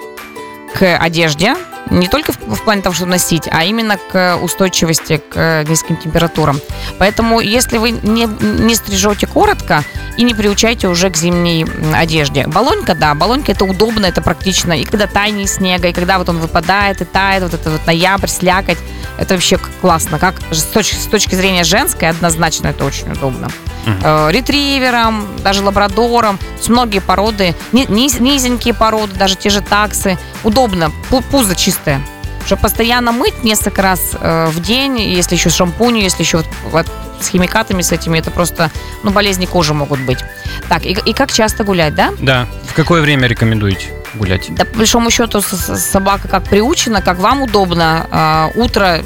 к 0.74 0.98
одежде, 0.98 1.55
не 1.89 2.07
только 2.07 2.33
в, 2.33 2.37
в 2.37 2.63
плане 2.63 2.81
того, 2.81 2.95
чтобы 2.95 3.11
носить, 3.11 3.47
а 3.51 3.63
именно 3.63 3.97
к 3.97 4.37
устойчивости 4.41 5.21
к 5.29 5.63
низким 5.67 5.97
температурам. 5.97 6.59
Поэтому, 6.97 7.39
если 7.39 7.77
вы 7.77 7.91
не, 7.91 8.25
не 8.25 8.75
стрижете 8.75 9.27
коротко 9.27 9.83
и 10.17 10.23
не 10.23 10.33
приучаете 10.33 10.87
уже 10.87 11.09
к 11.09 11.17
зимней 11.17 11.65
одежде. 11.93 12.47
Баллонька, 12.47 12.95
да, 12.95 13.13
баллонька 13.15 13.51
это 13.51 13.65
удобно, 13.65 14.05
это 14.05 14.21
практично. 14.21 14.73
И 14.73 14.85
когда 14.85 15.07
таяние 15.07 15.47
снега, 15.47 15.87
и 15.87 15.93
когда 15.93 16.17
вот 16.17 16.29
он 16.29 16.39
выпадает 16.39 17.01
и 17.01 17.05
тает, 17.05 17.43
вот 17.43 17.53
это 17.53 17.71
вот 17.71 17.85
ноябрь, 17.85 18.27
слякоть, 18.27 18.77
это 19.17 19.33
вообще 19.35 19.57
классно. 19.81 20.19
Как 20.19 20.35
с 20.51 20.63
точки, 20.63 20.95
с 20.95 21.07
точки 21.07 21.35
зрения 21.35 21.63
женской, 21.63 22.09
однозначно 22.09 22.67
это 22.67 22.85
очень 22.85 23.11
удобно. 23.11 23.49
Э, 23.85 24.29
ретривером, 24.31 25.27
даже 25.43 25.61
лабрадором. 25.63 26.39
Многие 26.67 26.99
породы, 26.99 27.53
ни- 27.71 27.85
низ- 27.85 28.19
низенькие 28.19 28.73
породы, 28.73 29.15
даже 29.15 29.35
те 29.35 29.49
же 29.49 29.61
таксы. 29.61 30.17
Удобно, 30.43 30.91
пу- 31.09 31.23
пузо 31.29 31.55
чистое. 31.55 32.01
Чтобы 32.45 32.61
постоянно 32.63 33.11
мыть 33.11 33.43
несколько 33.43 33.81
раз 33.81 34.11
э, 34.19 34.47
в 34.47 34.61
день, 34.61 34.99
если 34.99 35.35
еще 35.35 35.49
с 35.49 35.55
шампунью, 35.55 36.03
если 36.03 36.23
еще 36.23 36.37
вот, 36.37 36.47
вот 36.71 36.87
с 37.21 37.27
химикатами, 37.29 37.81
с 37.81 37.91
этими, 37.93 38.19
это 38.19 38.31
просто, 38.31 38.69
ну, 39.03 39.11
болезни 39.11 39.45
кожи 39.45 39.73
могут 39.73 40.01
быть. 40.01 40.19
Так, 40.67 40.85
и, 40.85 40.91
и 40.91 41.13
как 41.13 41.31
часто 41.31 41.63
гулять, 41.63 41.95
да? 41.95 42.11
Да. 42.19 42.47
В 42.69 42.73
какое 42.73 43.01
время 43.01 43.27
рекомендуете 43.27 43.87
гулять? 44.15 44.47
Да, 44.53 44.65
по 44.65 44.77
большому 44.79 45.09
счету, 45.09 45.41
собака 45.41 46.27
как 46.27 46.43
приучена, 46.43 47.01
как 47.01 47.17
вам 47.19 47.41
удобно. 47.43 48.07
А, 48.11 48.51
утро 48.55 49.01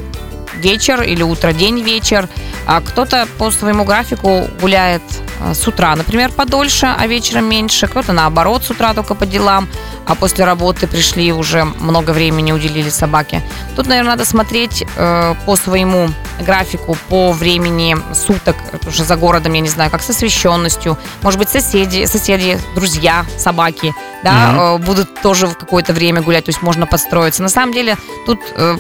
вечер 0.57 1.01
или 1.01 1.23
утро, 1.23 1.53
день, 1.53 1.81
вечер. 1.81 2.27
А 2.65 2.81
кто-то 2.81 3.27
по 3.37 3.49
своему 3.51 3.85
графику 3.85 4.47
гуляет 4.59 5.01
э, 5.39 5.53
с 5.53 5.67
утра, 5.67 5.95
например, 5.95 6.31
подольше, 6.31 6.85
а 6.85 7.07
вечером 7.07 7.45
меньше. 7.45 7.87
Кто-то 7.87 8.13
наоборот 8.13 8.63
с 8.63 8.69
утра 8.69 8.93
только 8.93 9.15
по 9.15 9.25
делам, 9.25 9.67
а 10.05 10.15
после 10.15 10.45
работы 10.45 10.87
пришли 10.87 11.31
уже 11.31 11.63
много 11.63 12.11
времени 12.11 12.51
уделили 12.51 12.89
собаке. 12.89 13.41
Тут, 13.75 13.87
наверное, 13.87 14.11
надо 14.11 14.25
смотреть 14.25 14.83
э, 14.95 15.35
по 15.45 15.55
своему 15.55 16.09
графику, 16.41 16.97
по 17.09 17.31
времени 17.31 17.97
суток, 18.13 18.55
уже 18.85 19.03
за 19.03 19.15
городом, 19.15 19.53
я 19.53 19.61
не 19.61 19.69
знаю, 19.69 19.89
как 19.91 20.01
с 20.01 20.09
освещенностью. 20.09 20.97
Может 21.21 21.39
быть, 21.39 21.49
соседи, 21.49 22.05
соседи, 22.05 22.59
друзья, 22.75 23.25
собаки, 23.37 23.93
да, 24.23 24.51
mm-hmm. 24.51 24.75
э, 24.75 24.77
будут 24.79 25.21
тоже 25.21 25.47
в 25.47 25.57
какое-то 25.57 25.93
время 25.93 26.21
гулять, 26.21 26.45
то 26.45 26.49
есть 26.49 26.61
можно 26.61 26.85
подстроиться. 26.85 27.43
На 27.43 27.49
самом 27.49 27.73
деле 27.73 27.97
тут 28.25 28.39
э, 28.55 28.77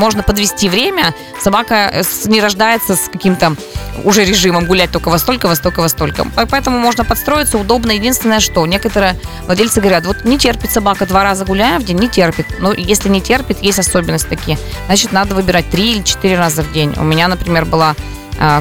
можно 0.00 0.22
подвести 0.22 0.68
время. 0.68 1.14
Собака 1.40 1.90
э, 1.92 2.02
не 2.24 2.40
рождается 2.40 2.96
с 2.96 3.08
каким-то 3.08 3.54
уже 4.02 4.24
режимом 4.24 4.64
гулять 4.64 4.90
только 4.90 5.10
во 5.10 5.18
столько, 5.18 5.46
во 5.46 5.54
столько, 5.54 5.80
во 5.80 5.88
столько. 5.88 6.26
Поэтому 6.50 6.78
можно 6.78 7.04
подстроиться 7.04 7.58
удобно. 7.58 7.92
Единственное, 7.92 8.40
что 8.40 8.66
некоторые 8.66 9.14
владельцы 9.44 9.80
говорят, 9.80 10.06
вот 10.06 10.24
не 10.24 10.38
терпит 10.38 10.72
собака 10.72 11.06
два 11.06 11.22
раза 11.22 11.44
гуляя 11.44 11.78
в 11.78 11.84
день, 11.84 11.98
не 11.98 12.08
терпит. 12.08 12.46
Но 12.58 12.72
если 12.72 13.08
не 13.08 13.20
терпит, 13.20 13.62
есть 13.62 13.78
особенности 13.78 14.28
такие. 14.28 14.58
Значит, 14.86 15.12
надо 15.12 15.34
выбирать 15.34 15.68
три 15.70 15.92
или 15.92 16.02
четыре 16.02 16.38
раза 16.38 16.62
в 16.62 16.72
день. 16.72 16.94
У 16.96 17.04
меня, 17.04 17.28
например, 17.28 17.66
была 17.66 17.94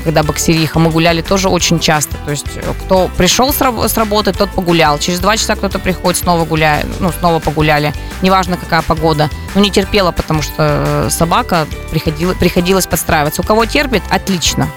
когда 0.04 0.24
боксериха, 0.24 0.78
мы 0.78 0.92
гуляли 0.92 1.22
тоже 1.22 1.48
очень 1.48 1.80
часто. 1.80 2.18
То 2.26 2.32
есть 2.32 2.48
э, 2.56 2.74
кто 2.82 3.10
пришел 3.18 3.54
с 3.54 3.98
работы, 3.98 4.34
тот 4.34 4.50
погулял. 4.52 5.00
Через 5.00 5.20
два 5.20 5.38
часа 5.38 5.56
кто-то 5.56 5.80
приходит, 5.80 6.20
снова 6.20 6.44
гуляет, 6.44 6.86
ну, 7.00 7.12
снова 7.12 7.40
погуляли. 7.40 7.94
Неважно, 8.22 8.58
какая 8.58 8.82
погода. 8.82 9.30
Ну, 9.56 9.62
не 9.62 9.72
терпела, 9.72 10.12
потому 10.12 10.42
что 10.42 10.54
э, 10.58 11.10
собака 11.10 11.66
приходила, 11.92 12.34
приходилось 12.34 12.88
подстраиваться. 12.88 13.42
У 13.42 13.46
кого 13.46 13.66
терпит, 13.66 14.04
отлично. 14.10 14.70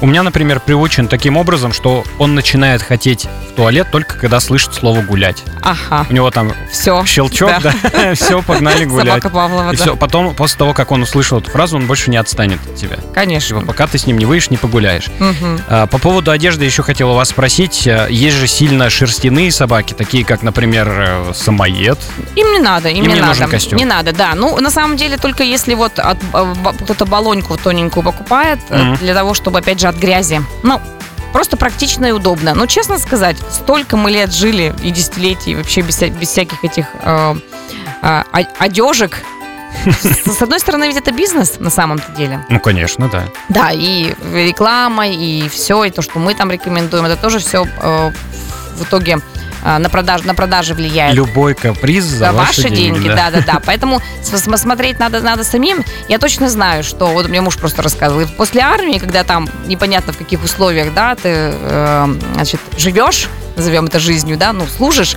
У 0.00 0.06
меня, 0.06 0.22
например, 0.22 0.60
приучен 0.60 1.08
таким 1.08 1.36
образом, 1.36 1.72
что 1.72 2.04
он 2.18 2.34
начинает 2.34 2.82
хотеть 2.82 3.26
в 3.50 3.54
туалет 3.54 3.88
только 3.92 4.14
когда 4.16 4.40
слышит 4.40 4.72
слово 4.74 5.02
гулять. 5.02 5.42
Ага. 5.62 6.06
У 6.08 6.12
него 6.12 6.30
там 6.30 6.52
все. 6.72 7.04
щелчок, 7.04 7.50
да, 7.62 7.72
да 7.92 8.14
все, 8.14 8.40
погнали 8.42 8.84
гулять. 8.86 9.08
Собака 9.22 9.30
Павлова, 9.30 9.72
И 9.72 9.76
да. 9.76 9.82
все, 9.82 9.96
потом, 9.96 10.34
после 10.34 10.56
того, 10.58 10.72
как 10.72 10.90
он 10.90 11.02
услышал 11.02 11.38
эту 11.38 11.50
фразу, 11.50 11.76
он 11.76 11.86
больше 11.86 12.10
не 12.10 12.16
отстанет 12.16 12.60
от 12.66 12.76
тебя. 12.76 12.96
Конечно. 13.14 13.60
Типа, 13.60 13.66
пока 13.66 13.86
ты 13.86 13.98
с 13.98 14.06
ним 14.06 14.16
не 14.18 14.24
выйдешь, 14.24 14.50
не 14.50 14.56
погуляешь. 14.56 15.08
Мгм. 15.18 15.60
А, 15.68 15.86
По 15.86 15.98
поводу 15.98 16.30
одежды 16.30 16.64
еще 16.64 16.82
хотел 16.82 17.10
у 17.10 17.14
вас 17.14 17.28
спросить. 17.28 17.86
А, 17.86 18.06
Есть 18.08 18.36
же 18.36 18.46
сильно 18.46 18.88
шерстяные 18.88 19.52
собаки, 19.52 19.92
такие 19.92 20.24
как, 20.24 20.42
например, 20.42 20.88
э, 20.88 21.32
самоед. 21.34 21.98
Им 22.36 22.52
не 22.52 22.58
надо, 22.58 22.88
им, 22.88 23.04
Им 23.04 23.08
не, 23.08 23.14
не 23.14 23.20
надо. 23.20 23.32
нужен 23.34 23.48
костюм. 23.50 23.78
Не 23.78 23.84
надо, 23.84 24.12
да. 24.12 24.34
Ну, 24.34 24.58
на 24.60 24.70
самом 24.70 24.96
деле, 24.96 25.18
только 25.18 25.42
если 25.42 25.74
вот 25.74 25.98
от, 25.98 26.18
э, 26.32 26.54
кто-то 26.84 27.04
баллоньку 27.04 27.58
тоненькую 27.58 28.02
покупает 28.02 28.58
э, 28.70 28.82
Мгм. 28.82 28.96
для 28.96 29.12
того, 29.14 29.34
чтобы, 29.34 29.58
опять 29.58 29.78
же, 29.80 29.89
от 29.90 29.96
грязи. 29.96 30.40
Ну, 30.62 30.80
просто 31.32 31.56
практично 31.56 32.06
и 32.06 32.12
удобно. 32.12 32.54
Но, 32.54 32.66
честно 32.66 32.98
сказать, 32.98 33.36
столько 33.50 33.96
мы 33.96 34.10
лет 34.10 34.32
жили 34.32 34.74
и 34.82 34.90
десятилетий 34.90 35.54
вообще 35.54 35.82
без, 35.82 36.00
без 36.00 36.28
всяких 36.28 36.64
этих 36.64 36.86
э, 37.02 37.34
э, 38.02 38.06
о- 38.32 38.46
одежек. 38.58 39.18
С 40.02 40.42
одной 40.42 40.58
стороны, 40.58 40.88
ведь 40.88 40.96
это 40.96 41.12
бизнес 41.12 41.60
на 41.60 41.70
самом-то 41.70 42.10
деле. 42.12 42.44
Ну, 42.48 42.58
конечно, 42.58 43.08
да. 43.08 43.24
Да, 43.48 43.70
и 43.72 44.14
реклама, 44.34 45.08
и 45.08 45.48
все, 45.48 45.84
и 45.84 45.90
то, 45.90 46.02
что 46.02 46.18
мы 46.18 46.34
там 46.34 46.50
рекомендуем, 46.50 47.04
это 47.04 47.16
тоже 47.16 47.38
все 47.38 47.64
в 47.64 48.82
итоге 48.82 49.18
э, 49.18 49.39
на, 49.64 49.88
продаж, 49.88 50.22
на 50.24 50.34
продажи 50.34 50.74
влияет. 50.74 51.14
Любой 51.14 51.54
каприз 51.54 52.04
за 52.04 52.26
За 52.26 52.32
ваши, 52.32 52.62
ваши 52.62 52.74
деньги, 52.74 53.08
да, 53.08 53.30
да, 53.30 53.40
да. 53.40 53.62
Поэтому 53.64 54.00
смотреть 54.22 54.98
надо, 54.98 55.20
надо 55.20 55.44
самим. 55.44 55.84
Я 56.08 56.18
точно 56.18 56.48
знаю, 56.48 56.82
что 56.82 57.06
вот 57.06 57.28
мне 57.28 57.40
муж 57.40 57.56
просто 57.56 57.82
рассказывал. 57.82 58.26
После 58.36 58.62
армии, 58.62 58.98
когда 58.98 59.24
там 59.24 59.48
непонятно 59.66 60.12
в 60.12 60.18
каких 60.18 60.42
условиях, 60.42 60.94
да, 60.94 61.14
ты, 61.14 61.28
э, 61.28 62.14
значит, 62.34 62.60
живешь, 62.76 63.28
назовем 63.56 63.86
это 63.86 63.98
жизнью, 63.98 64.36
да, 64.36 64.52
ну, 64.52 64.66
служишь. 64.66 65.16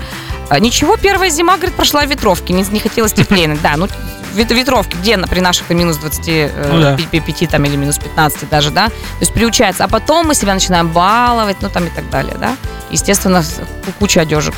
а 0.49 0.59
Ничего, 0.59 0.97
первая 0.97 1.29
зима, 1.29 1.55
говорит, 1.57 1.75
прошла 1.75 2.05
в 2.05 2.09
ветровке, 2.09 2.53
не, 2.53 2.63
не 2.63 2.79
хотелось 2.79 3.13
теплее. 3.13 3.57
Да, 3.63 3.73
ну, 3.77 3.87
ветровки, 4.33 4.95
где 4.97 5.17
при 5.17 5.39
наших 5.39 5.69
минус 5.69 5.97
25 5.97 6.51
Ну 6.71 6.81
да. 6.81 6.97
там, 7.51 7.65
или 7.65 7.75
минус 7.75 7.97
15 7.97 8.49
даже, 8.49 8.71
да, 8.71 8.87
то 8.87 8.93
есть 9.21 9.33
приучается. 9.33 9.83
А 9.83 9.87
потом 9.87 10.27
мы 10.27 10.35
себя 10.35 10.53
начинаем 10.53 10.89
баловать, 10.89 11.57
ну, 11.61 11.69
там 11.69 11.85
и 11.85 11.89
так 11.89 12.09
далее, 12.09 12.35
да. 12.39 12.55
Естественно, 12.91 13.43
куча 13.99 14.21
одежек, 14.21 14.53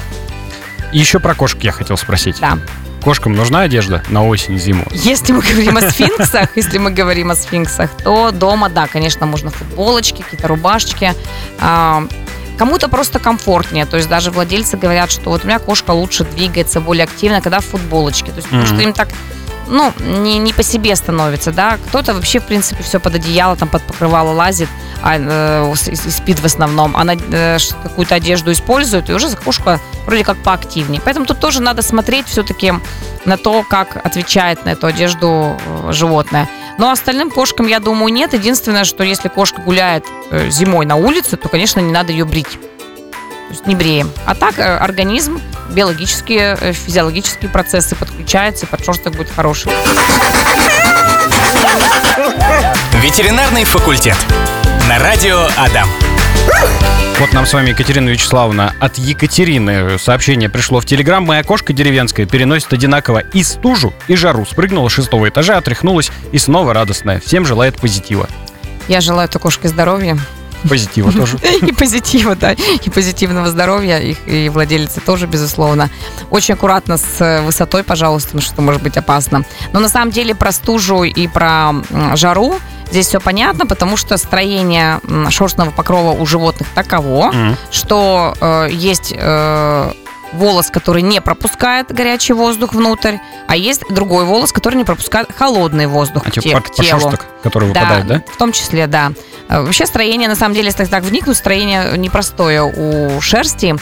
еще 0.92 1.20
про 1.20 1.36
кошек 1.36 1.62
я 1.64 1.72
хотел 1.72 1.98
спросить. 1.98 2.38
да. 2.40 2.58
Кошкам 3.04 3.34
нужна 3.34 3.62
одежда 3.62 4.02
на 4.10 4.26
осень, 4.28 4.58
зиму? 4.58 4.84
Если 4.92 5.32
мы 5.32 5.42
говорим 5.44 5.78
о 5.78 5.82
сфинксах, 5.92 6.50
если 6.58 6.80
мы 6.80 6.90
говорим 6.90 7.30
о 7.30 7.36
сфинксах, 7.36 7.92
то 8.04 8.32
дома, 8.32 8.68
да, 8.70 8.88
конечно, 8.88 9.28
можно 9.28 9.52
футболочки, 9.52 10.24
какие-то 10.24 10.48
рубашечки. 10.48 11.14
А, 11.60 12.08
Кому-то 12.58 12.88
просто 12.88 13.20
комфортнее, 13.20 13.86
то 13.86 13.98
есть 13.98 14.08
даже 14.08 14.32
владельцы 14.32 14.78
говорят, 14.78 15.12
что 15.12 15.30
вот 15.30 15.44
у 15.44 15.48
меня 15.48 15.60
кошка 15.60 15.92
лучше 15.92 16.24
двигается, 16.24 16.80
более 16.80 17.04
активно, 17.04 17.42
когда 17.42 17.60
в 17.60 17.66
футболочке, 17.66 18.32
то 18.32 18.38
есть 18.38 18.48
потому 18.48 18.64
Мгм. 18.64 18.74
что 18.74 18.82
им 18.82 18.94
так 18.94 19.10
ну, 19.68 19.94
не, 20.00 20.38
не 20.38 20.54
по 20.54 20.64
себе 20.64 20.96
становится, 20.96 21.52
да. 21.52 21.78
Кто-то 21.88 22.14
вообще, 22.14 22.40
в 22.40 22.46
принципе, 22.46 22.84
все 22.84 23.00
под 23.00 23.16
одеяло, 23.16 23.56
там, 23.56 23.70
под 23.70 23.84
покрывало 23.84 24.32
лазит, 24.32 24.70
а, 25.02 25.18
э, 25.18 25.74
и 25.88 25.96
спит 25.96 26.40
в 26.40 26.46
основном. 26.46 26.96
Она 26.96 27.14
э, 27.14 27.58
какую-то 27.84 28.16
одежду 28.16 28.52
использует, 28.52 29.10
и 29.10 29.14
уже 29.14 29.30
кошка 29.36 29.80
вроде 30.06 30.24
как 30.24 30.38
поактивнее. 30.38 31.02
Поэтому 31.04 31.26
тут 31.26 31.40
тоже 31.40 31.62
надо 31.62 31.82
смотреть 31.82 32.28
все-таки 32.28 32.74
на 33.26 33.38
то, 33.38 33.64
как 33.64 33.98
отвечает 34.06 34.66
на 34.66 34.70
эту 34.70 34.88
одежду 34.88 35.58
э, 35.66 35.92
животное. 35.92 36.50
Но 36.78 36.92
остальным 36.92 37.32
кошкам, 37.32 37.68
я 37.68 37.80
думаю, 37.80 38.12
нет. 38.14 38.34
Единственное, 38.34 38.84
что 38.84 39.04
если 39.04 39.30
кошка 39.30 39.62
гуляет 39.62 40.06
э, 40.32 40.50
зимой 40.50 40.86
на 40.86 40.96
улице, 40.96 41.38
то, 41.38 41.50
конечно, 41.50 41.80
не 41.80 41.92
надо 41.92 42.12
ее 42.12 42.26
брить. 42.26 42.60
Есть 43.56 43.68
не 43.68 43.76
бреем. 43.76 44.12
А 44.26 44.36
так 44.36 44.60
э, 44.60 44.64
организм, 44.64 45.40
биологические, 45.70 46.58
э, 46.60 46.74
физиологические 46.74 47.50
процессы 47.50 47.96
подключаются, 47.96 48.66
и 48.66 48.70
подшерсток 48.70 49.16
будет 49.16 49.30
хороший. 49.34 49.72
Ветеринарный 53.02 53.64
факультет. 53.64 54.18
На 54.90 55.00
радио 55.00 55.48
Адам. 55.56 55.88
Вот 57.18 57.32
нам 57.32 57.46
с 57.46 57.54
вами 57.54 57.70
Екатерина 57.70 58.10
Вячеславовна 58.10 58.76
от 58.82 58.98
Екатерины 58.98 59.98
сообщение 60.00 60.50
пришло 60.50 60.82
в 60.82 60.86
Телеграм. 60.86 61.24
Моя 61.24 61.42
кошка 61.42 61.72
деревенская 61.72 62.26
переносит 62.26 62.74
одинаково 62.74 63.20
и 63.20 63.42
стужу, 63.42 63.94
и 64.10 64.18
жару. 64.18 64.46
Спрыгнула 64.46 64.90
с 64.90 64.92
шестого 64.92 65.30
этажа, 65.30 65.56
отряхнулась 65.56 66.12
и 66.34 66.38
снова 66.40 66.74
радостная. 66.74 67.22
Всем 67.22 67.46
желает 67.46 67.80
позитива. 67.80 68.28
Я 68.90 69.00
желаю 69.00 69.30
этой 69.30 69.40
кошке 69.40 69.70
здоровья 69.70 70.18
Позитива 70.68 71.12
тоже. 71.12 71.38
и 71.62 71.72
позитива, 71.74 72.36
да, 72.36 72.54
и 72.54 72.90
позитивного 72.90 73.50
здоровья, 73.50 74.00
и, 74.00 74.16
и 74.26 74.50
владельцы 74.50 75.00
тоже, 75.00 75.28
безусловно. 75.28 75.90
Очень 76.30 76.56
аккуратно 76.56 76.98
с 76.98 77.20
э, 77.20 77.42
высотой, 77.42 77.84
пожалуйста, 77.84 78.30
потому 78.30 78.42
что 78.42 78.54
это 78.54 78.62
может 78.62 78.82
быть 78.84 78.98
опасно. 78.98 79.44
Но 79.74 79.80
на 79.80 79.90
самом 79.90 80.12
деле 80.12 80.34
про 80.36 80.52
стужу 80.52 81.04
и 81.04 81.28
про 81.28 81.74
жару 82.16 82.56
здесь 82.90 83.08
все 83.08 83.20
понятно, 83.20 83.66
потому 83.66 83.98
что 83.98 84.18
строение 84.18 85.00
шерстного 85.30 85.72
покрова 85.72 86.12
у 86.12 86.26
животных 86.26 86.68
таково, 86.76 87.34
что 87.72 88.36
э, 88.40 88.70
есть 88.72 89.14
э, 89.16 89.92
волос, 90.34 90.70
который 90.70 91.02
не 91.02 91.22
пропускает 91.22 91.92
горячий 91.94 92.34
воздух 92.34 92.74
внутрь, 92.74 93.18
а 93.48 93.56
есть 93.56 93.84
другой 93.90 94.26
волос, 94.26 94.52
который 94.52 94.76
не 94.76 94.84
пропускает 94.84 95.30
холодный 95.36 95.88
воздух 95.88 96.24
А 96.26 96.32
те- 96.32 96.42
типа 96.42 96.62
к 96.62 96.72
телу. 96.72 96.78
подшерсток, 96.78 97.26
который 97.44 97.70
выпадает, 97.70 98.08
да? 98.08 98.24
В 98.34 98.38
том 98.38 98.52
числе, 98.52 98.88
да. 98.88 99.12
Э, 99.50 99.62
Вообще 99.62 99.86
строение, 99.86 100.28
на 100.28 100.36
самом 100.36 100.56
деле, 100.56 100.68
если 100.68 100.86
так 100.86 101.04
вникнуть, 101.04 101.38
строение 101.38 101.98
непростое 101.98 102.64
у 102.64 103.22
шерсти. 103.22 103.76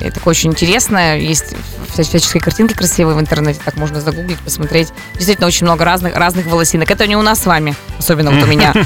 И 0.00 0.10
такое 0.10 0.32
очень 0.32 0.50
интересное. 0.50 1.16
Есть 1.18 1.54
вся- 1.94 2.02
всяческие 2.02 2.42
картинки 2.42 2.74
красивые 2.74 3.16
в 3.16 3.20
интернете, 3.20 3.60
так 3.64 3.76
можно 3.76 4.00
загуглить, 4.00 4.38
посмотреть. 4.40 4.88
Действительно, 5.14 5.46
очень 5.46 5.64
много 5.66 5.84
разных, 5.84 6.14
разных 6.16 6.46
волосинок. 6.46 6.90
Это 6.90 7.06
не 7.06 7.16
у 7.16 7.22
нас 7.22 7.40
с 7.42 7.46
вами, 7.46 7.74
особенно 7.98 8.30
вот 8.30 8.42
у 8.42 8.46
меня. 8.46 8.74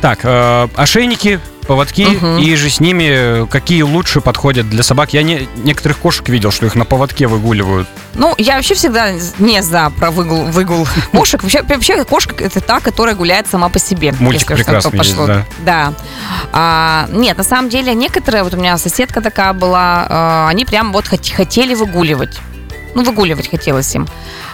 Так, 0.00 0.18
э, 0.22 0.68
ошейники, 0.76 1.40
поводки 1.66 2.02
Мгм. 2.06 2.38
и 2.38 2.54
же 2.56 2.70
с 2.70 2.80
ними 2.80 3.46
какие 3.48 3.82
лучше 3.82 4.20
подходят 4.20 4.68
для 4.68 4.82
собак. 4.82 5.12
Я 5.12 5.22
не, 5.22 5.48
некоторых 5.56 5.98
кошек 5.98 6.28
видел, 6.28 6.50
что 6.50 6.66
их 6.66 6.74
на 6.74 6.84
поводке 6.84 7.26
выгуливают. 7.26 7.88
Ну, 8.14 8.34
я 8.38 8.56
вообще 8.56 8.74
всегда 8.74 9.12
не 9.38 9.62
за 9.62 9.90
про 9.90 10.10
выгул, 10.10 10.44
выгул 10.46 10.86
кошек. 11.12 11.42
Вообще, 11.42 11.62
вообще 11.62 12.04
кошка 12.04 12.34
это 12.44 12.60
та, 12.60 12.80
которая 12.80 13.14
гуляет 13.14 13.46
сама 13.48 13.68
по 13.68 13.78
себе. 13.78 14.14
Мультик 14.20 14.50
если 14.50 14.62
прекрасный 14.62 14.98
есть, 14.98 15.10
пошло. 15.16 15.26
да. 15.26 15.46
Да. 15.64 15.94
А, 16.52 17.08
нет, 17.10 17.36
на 17.38 17.44
самом 17.44 17.68
деле 17.68 17.94
некоторые, 17.94 18.44
вот 18.44 18.54
у 18.54 18.56
меня 18.56 18.78
соседка 18.78 19.20
такая 19.20 19.52
была, 19.52 20.06
э, 20.46 20.50
они 20.50 20.64
прям 20.64 20.92
вот 20.92 21.06
хот- 21.06 21.34
хотели 21.34 21.74
выгуливать. 21.74 22.38
Ну, 22.94 23.02
выгуливать 23.02 23.50
хотелось 23.50 23.92
им. 23.94 24.06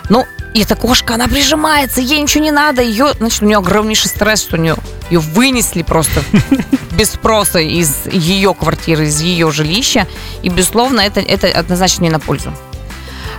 Ну, 0.08 0.24
и 0.54 0.62
эта 0.62 0.76
кошка, 0.76 1.14
она 1.14 1.28
прижимается, 1.28 2.00
ей 2.00 2.21
ничего 2.21 2.45
не 2.45 2.50
надо. 2.50 2.83
Ее, 2.83 3.12
значит, 3.19 3.42
у 3.42 3.47
нее 3.47 3.59
огромнейший 3.59 4.11
стресс, 4.11 4.42
что 4.42 4.57
у 4.57 4.61
нее 4.61 4.76
ее 5.11 5.21
вынесли 5.21 5.83
просто 5.83 6.23
без 6.92 7.12
спроса 7.12 7.61
из 7.61 8.07
ее 8.07 8.54
квартиры, 8.54 9.07
из 9.07 9.21
ее 9.21 9.50
жилища. 9.50 10.07
И, 10.42 10.49
безусловно, 10.49 11.00
это, 11.00 11.21
это 11.21 11.49
однозначно 11.49 12.04
не 12.04 12.11
на 12.11 12.21
пользу. 12.21 12.52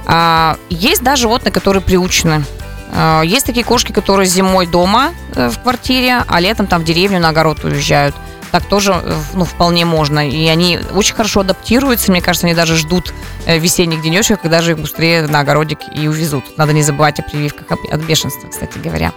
А, 0.05 0.57
есть, 0.69 1.03
да, 1.03 1.15
животные, 1.15 1.51
которые 1.51 1.81
приучены 1.81 2.43
Э, 2.91 3.21
Есть 3.23 3.45
такие 3.45 3.65
кошки, 3.65 3.91
которые 3.91 4.27
зимой 4.27 4.67
дома 4.67 5.11
э, 5.35 5.49
в 5.49 5.59
квартире, 5.59 6.23
а 6.27 6.39
летом 6.39 6.67
там 6.67 6.81
в 6.81 6.85
деревню 6.85 7.19
на 7.19 7.29
огород 7.29 7.63
уезжают. 7.63 8.15
Так 8.51 8.65
тоже, 8.65 8.93
э, 9.01 9.13
ну, 9.33 9.45
вполне 9.45 9.85
можно. 9.85 10.27
И 10.29 10.47
они 10.47 10.79
очень 10.93 11.15
хорошо 11.15 11.41
адаптируются. 11.41 12.11
Мне 12.11 12.21
кажется, 12.21 12.47
они 12.47 12.55
даже 12.55 12.75
ждут 12.75 13.13
э, 13.45 13.57
весенних 13.57 14.01
денечков, 14.01 14.39
когда 14.41 14.61
же 14.61 14.71
их 14.71 14.79
быстрее 14.79 15.27
на 15.27 15.39
огородик 15.39 15.79
и 15.95 16.07
увезут. 16.07 16.57
Надо 16.57 16.73
не 16.73 16.83
забывать 16.83 17.19
о 17.19 17.23
прививках 17.23 17.71
от- 17.71 18.01
бешенства, 18.01 18.47
кстати 18.49 18.77
говоря. 18.77 19.13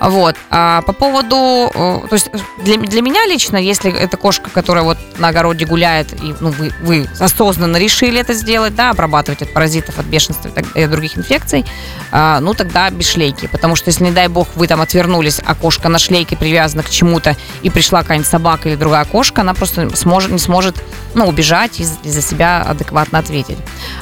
Вот. 0.00 0.36
А 0.50 0.82
по 0.82 0.92
поводу... 0.92 1.70
э, 1.74 2.00
То 2.08 2.14
есть 2.14 2.30
для, 2.62 2.76
для 2.76 3.02
меня 3.02 3.26
лично, 3.26 3.56
если 3.56 3.92
это 3.92 4.16
кошка, 4.16 4.50
которая 4.50 4.84
вот 4.84 4.98
на 5.18 5.28
огороде 5.28 5.64
гуляет, 5.64 6.12
и 6.22 6.34
ну, 6.40 6.50
вы, 6.50 6.72
вы 6.80 7.08
осознанно 7.18 7.76
решили 7.78 8.20
это 8.20 8.32
сделать, 8.32 8.74
да, 8.74 8.90
обрабатывать 8.90 9.42
от 9.42 9.52
паразитов, 9.52 9.98
от 9.98 10.06
бешенства 10.06 10.50
и 10.74 10.82
от 10.82 10.90
других 10.90 11.18
инфекций, 11.18 11.64
а, 12.12 12.40
ну 12.40 12.54
тогда 12.54 12.90
без 12.90 13.08
шлейки. 13.08 13.48
Потому 13.48 13.76
что 13.76 13.88
если, 13.88 14.04
не 14.04 14.10
дай 14.12 14.28
бог, 14.28 14.48
вы 14.54 14.66
там 14.68 14.80
отвернулись, 14.80 15.40
а 15.44 15.54
кошка 15.54 15.88
на 15.88 15.98
шлейке 15.98 16.36
привязана 16.36 16.82
к 16.82 16.90
чему-то, 16.90 17.36
и 17.62 17.70
пришла 17.70 18.02
какая-нибудь 18.02 18.28
собака 18.28 18.67
или 18.68 18.76
другая 18.76 19.04
кошка, 19.04 19.40
она 19.40 19.54
просто 19.54 19.94
сможет, 19.96 20.30
не 20.30 20.38
сможет 20.38 20.76
ну, 21.14 21.26
убежать 21.26 21.80
и, 21.80 21.84
за- 21.84 22.22
себя 22.22 22.62
адекватно 22.62 23.18
ответить. 23.18 23.58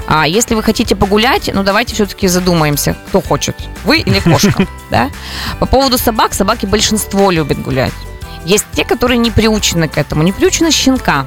А 0.07 0.27
если 0.27 0.55
вы 0.55 0.63
хотите 0.63 0.97
погулять, 0.97 1.51
ну 1.53 1.63
давайте 1.63 1.95
все-таки 1.95 2.29
задумаемся, 2.29 2.97
кто 3.09 3.21
хочет, 3.21 3.57
вы 3.85 3.99
или 3.99 4.21
кошка. 4.21 4.67
Да? 4.91 5.11
По 5.59 5.67
поводу 5.67 5.99
собак, 5.99 6.33
собаки 6.33 6.65
большинство 6.67 7.33
любят 7.33 7.61
гулять. 7.61 7.93
Есть 8.45 8.65
те, 8.73 8.85
которые 8.85 9.19
не 9.19 9.33
приучены 9.33 9.89
к 9.89 9.99
этому, 9.99 10.23
не 10.23 10.33
приучены 10.33 10.71
щенка. 10.71 11.27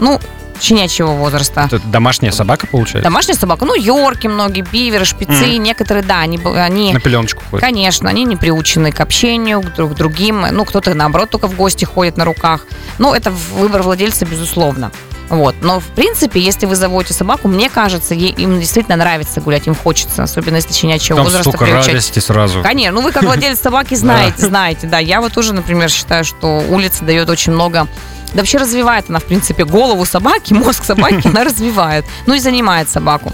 Ну, 0.00 0.20
щенячьего 0.60 1.12
возраста. 1.12 1.68
Это 1.70 1.80
домашняя 1.86 2.32
собака, 2.32 2.66
получается? 2.66 3.02
Домашняя 3.02 3.36
собака, 3.36 3.64
ну, 3.64 3.74
йорки 3.74 4.26
многие, 4.26 4.62
биверы, 4.62 5.04
шпицы, 5.04 5.56
некоторые, 5.56 6.02
да, 6.04 6.20
они, 6.20 6.38
они 6.44 6.92
На 6.92 7.00
пеленочку 7.00 7.42
ходит. 7.50 7.64
Конечно, 7.64 8.08
они 8.08 8.24
не 8.24 8.36
приучены 8.36 8.92
к 8.92 9.00
общению, 9.00 9.60
к 9.62 9.74
друг 9.74 9.94
другим. 9.94 10.44
Ну, 10.50 10.64
кто-то, 10.64 10.94
наоборот, 10.94 11.30
только 11.30 11.48
в 11.48 11.56
гости 11.56 11.84
ходит 11.84 12.16
на 12.16 12.24
руках. 12.24 12.66
Ну, 12.98 13.14
это 13.14 13.30
выбор 13.30 13.82
владельца, 13.82 14.24
безусловно. 14.26 14.90
Вот. 15.30 15.54
Но, 15.62 15.80
в 15.80 15.86
принципе, 15.86 16.38
если 16.40 16.66
вы 16.66 16.76
заводите 16.76 17.14
собаку, 17.14 17.48
мне 17.48 17.70
кажется, 17.70 18.14
ей, 18.14 18.30
им 18.32 18.60
действительно 18.60 18.96
нравится 18.96 19.40
гулять, 19.40 19.66
им 19.66 19.74
хочется, 19.74 20.22
особенно 20.22 20.56
если 20.56 20.72
щенячьего 20.72 21.16
Там 21.16 21.24
возраста 21.24 21.50
столько 21.50 21.64
приучать. 21.64 21.88
радости 21.88 22.18
сразу. 22.18 22.62
Конечно, 22.62 23.00
ну 23.00 23.00
вы 23.00 23.10
как 23.10 23.22
владелец 23.24 23.58
собаки 23.58 23.94
знаете, 23.94 24.46
знаете, 24.46 24.86
да. 24.86 24.98
Я 24.98 25.20
вот 25.20 25.32
тоже, 25.32 25.54
например, 25.54 25.88
считаю, 25.88 26.24
что 26.24 26.62
улица 26.68 27.04
дает 27.04 27.28
очень 27.30 27.52
много 27.52 27.88
да 28.34 28.40
вообще 28.40 28.58
развивает 28.58 29.06
она, 29.08 29.18
в 29.20 29.24
принципе, 29.24 29.64
голову 29.64 30.04
собаки, 30.04 30.52
мозг 30.54 30.84
собаки 30.84 31.28
она 31.28 31.44
развивает. 31.44 32.04
Ну 32.26 32.34
и 32.34 32.38
занимает 32.40 32.88
собаку. 32.90 33.32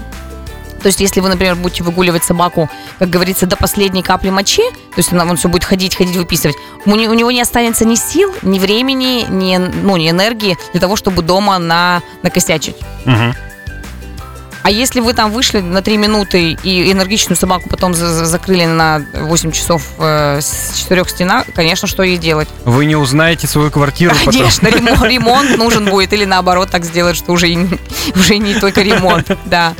То 0.81 0.87
есть, 0.87 0.99
если 0.99 1.19
вы, 1.21 1.29
например, 1.29 1.55
будете 1.55 1.83
выгуливать 1.83 2.23
собаку, 2.23 2.67
как 2.97 3.07
говорится, 3.07 3.45
до 3.45 3.55
последней 3.55 4.01
капли 4.01 4.31
мочи, 4.31 4.63
то 4.71 4.97
есть 4.97 5.13
она 5.13 5.25
он 5.25 5.37
все 5.37 5.47
будет 5.47 5.63
ходить, 5.63 5.95
ходить, 5.95 6.15
выписывать, 6.15 6.55
у, 6.87 6.95
не- 6.95 7.07
у 7.07 7.13
него 7.13 7.29
не 7.29 7.39
останется 7.41 7.85
ни 7.85 7.93
сил, 7.93 8.33
ни 8.41 8.57
времени, 8.57 9.27
ни, 9.29 9.57
ну, 9.57 9.95
ни 9.97 10.09
энергии 10.09 10.57
для 10.71 10.81
того, 10.81 10.95
чтобы 10.95 11.21
дома 11.21 11.59
на, 11.59 12.01
накосячить. 12.23 12.77
Мгм. 13.05 13.35
А 14.63 14.69
если 14.69 14.99
вы 14.99 15.13
там 15.13 15.31
вышли 15.31 15.59
на 15.59 15.81
3 15.81 15.97
минуты 15.97 16.51
и 16.63 16.91
энергичную 16.91 17.35
собаку 17.35 17.67
потом 17.67 17.95
за- 17.95 18.07
за- 18.13 18.25
закрыли 18.25 18.65
на 18.65 19.03
8 19.13 19.51
часов 19.51 19.81
э, 19.97 20.39
с 20.39 20.77
четырех 20.77 21.09
стенах, 21.09 21.45
конечно, 21.55 21.87
что 21.87 22.03
ей 22.03 22.17
делать? 22.17 22.47
Вы 22.65 22.85
не 22.85 22.95
узнаете 22.95 23.47
свою 23.47 23.71
квартиру 23.71 24.13
потом. 24.23 24.33
Конечно, 24.33 24.67
ремонт, 24.71 25.01
ремонт 25.03 25.57
нужен 25.57 25.85
будет, 25.85 26.13
или 26.13 26.25
наоборот 26.25 26.69
так 26.69 26.85
сделать, 26.85 27.17
что 27.17 27.31
уже, 27.31 27.49
и 27.49 27.57
уже 28.15 28.37
не 28.37 28.53
только 28.53 28.81
ремонт, 28.81 29.31
да. 29.45 29.73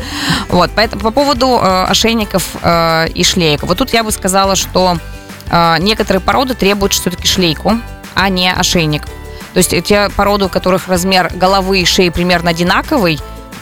Вот, 0.50 0.72
поэтому 0.76 1.02
по 1.04 1.12
поводу 1.12 1.60
э, 1.62 1.84
ошейников 1.86 2.44
э, 2.64 3.08
и 3.14 3.24
шлейк. 3.24 3.62
Вот 3.64 3.78
тут 3.78 3.94
я 3.94 4.04
бы 4.04 4.12
сказала, 4.12 4.56
что 4.56 4.98
э, 5.50 5.76
некоторые 5.80 6.22
породы 6.22 6.56
требуют 6.56 6.94
все-таки 6.94 7.28
шлейку, 7.28 7.80
а 8.16 8.30
не 8.30 8.52
ошейник. 8.52 9.04
То 9.54 9.58
есть 9.58 9.76
те 9.84 10.10
породы, 10.16 10.46
у 10.46 10.50
которых 10.50 10.88
размер 10.88 11.30
головы 11.36 11.82
и 11.82 11.86
шеи 11.86 12.10
примерно 12.10 12.50
одинаковый, 12.52 13.20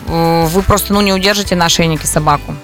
вы 0.09 0.61
просто 0.63 0.93
ну, 0.93 1.01
не 1.01 1.13
удержите 1.13 1.55
на 1.55 1.65
ошейнике 1.65 2.07
собаку. 2.07 2.55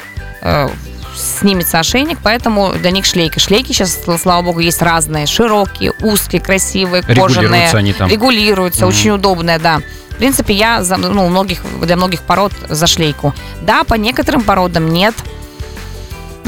Э, 0.41 0.69
Снимется 1.15 1.79
ошейник, 1.79 2.17
поэтому 2.21 2.73
для 2.73 2.91
них 2.91 3.05
шлейки. 3.05 3.39
Шлейки 3.39 3.67
сейчас, 3.71 3.97
слава 4.21 4.41
богу, 4.41 4.60
есть 4.60 4.81
разные. 4.81 5.25
Широкие, 5.27 5.93
узкие, 6.01 6.41
красивые, 6.41 7.03
кожаные. 7.03 7.23
Регулируются 7.27 7.77
они 7.77 7.93
там. 7.93 8.10
Регулируются, 8.10 8.86
Мгм. 8.86 8.89
очень 8.89 9.10
удобная, 9.12 9.58
да. 9.58 9.79
В 10.10 10.17
принципе, 10.17 10.53
я 10.53 10.84
за, 10.84 10.97
ну, 10.97 11.27
многих, 11.29 11.62
для 11.81 11.95
многих 11.95 12.21
пород 12.21 12.51
за 12.67 12.86
шлейку. 12.88 13.34
Да, 13.62 13.86
по 13.86 13.93
некоторым 13.93 14.43
породам 14.43 14.91
нет. 14.91 15.15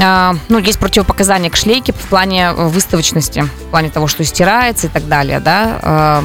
А, 0.00 0.36
ну, 0.48 0.58
есть 0.58 0.78
противопоказания 0.78 1.50
к 1.50 1.56
шлейке 1.56 1.92
в 1.92 1.96
плане 2.08 2.52
э, 2.54 2.68
выставочности, 2.68 3.40
в 3.40 3.70
плане 3.70 3.88
того, 3.90 4.06
что 4.06 4.22
стирается 4.24 4.86
и 4.86 4.90
так 4.90 5.08
далее, 5.08 5.40
да. 5.40 6.22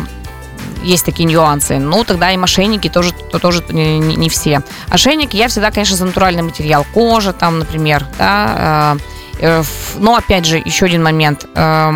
Есть 0.84 1.06
такие 1.06 1.26
нюансы. 1.26 1.80
Ну, 1.80 2.04
тогда 2.04 2.32
и 2.32 2.38
мошенники 2.38 2.90
тоже, 2.90 3.12
то, 3.14 3.40
тоже 3.40 3.64
не, 3.70 4.00
не- 4.00 4.30
все. 4.30 4.62
Ошейник 4.90 5.34
я 5.34 5.48
всегда, 5.48 5.72
конечно, 5.72 5.96
за 5.96 6.06
натуральный 6.06 6.44
материал. 6.44 6.86
Кожа 6.94 7.34
там, 7.34 7.60
например, 7.60 8.06
да. 8.18 8.98
э, 9.40 9.60
э, 9.62 9.64
Но, 9.96 10.16
опять 10.16 10.46
же, 10.46 10.62
еще 10.64 10.86
один 10.86 11.04
момент. 11.04 11.46
Э, 11.56 11.94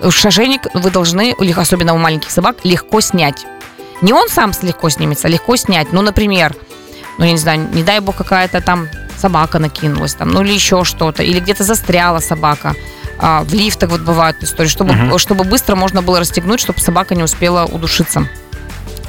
Ошейник 0.00 0.62
вы 0.74 0.90
должны, 0.90 1.34
особенно 1.56 1.92
у 1.94 1.98
маленьких 1.98 2.30
собак, 2.30 2.56
легко 2.64 3.00
снять. 3.00 3.44
Не 4.00 4.12
он 4.12 4.28
сам 4.28 4.52
легко 4.62 4.88
снимется, 4.90 5.26
а 5.26 5.30
легко 5.30 5.56
снять. 5.56 5.92
Ну, 5.92 6.02
например, 6.02 6.54
ну, 7.18 7.24
я 7.24 7.32
не 7.32 7.38
знаю, 7.38 7.68
не 7.72 7.82
дай 7.82 7.98
бог, 8.00 8.16
какая-то 8.16 8.60
там 8.60 8.88
собака 9.16 9.58
накинулась, 9.58 10.14
там, 10.14 10.30
ну, 10.30 10.42
или 10.42 10.52
еще 10.52 10.84
что-то, 10.84 11.22
или 11.24 11.40
где-то 11.40 11.64
застряла 11.64 12.20
собака. 12.20 12.74
А, 13.18 13.42
в 13.42 13.52
лифтах 13.52 13.90
вот 13.90 14.02
бывают 14.02 14.42
истории, 14.42 14.68
чтобы, 14.68 14.92
Мгм. 14.94 15.18
чтобы 15.18 15.44
быстро 15.44 15.74
можно 15.74 16.02
было 16.02 16.20
расстегнуть, 16.20 16.60
чтобы 16.60 16.80
собака 16.80 17.14
не 17.14 17.22
успела 17.22 17.64
удушиться. 17.64 18.28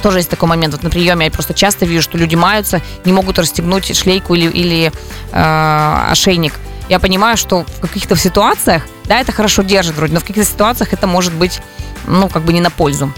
Тоже 0.02 0.18
есть 0.18 0.30
такой 0.30 0.48
момент. 0.48 0.74
Вот 0.74 0.82
на 0.82 0.90
приеме 0.90 1.26
я 1.26 1.30
просто 1.30 1.54
часто 1.54 1.84
вижу, 1.84 2.02
что 2.02 2.18
люди 2.18 2.34
маются, 2.34 2.80
не 3.04 3.12
могут 3.12 3.38
расстегнуть 3.38 3.94
шлейку 3.96 4.34
или, 4.34 4.48
или 4.50 4.92
э, 5.32 6.06
ошейник. 6.10 6.54
Я 6.88 6.98
понимаю, 6.98 7.36
что 7.36 7.64
в 7.64 7.80
каких-то 7.80 8.16
ситуациях, 8.16 8.82
да, 9.04 9.20
это 9.20 9.30
хорошо 9.30 9.62
держит 9.62 9.96
вроде, 9.96 10.14
но 10.14 10.20
в 10.20 10.24
каких-то 10.24 10.50
ситуациях 10.50 10.92
это 10.92 11.06
может 11.06 11.32
быть, 11.34 11.60
ну, 12.06 12.28
как 12.28 12.42
бы 12.42 12.52
не 12.52 12.60
на 12.60 12.70
пользу. 12.70 13.12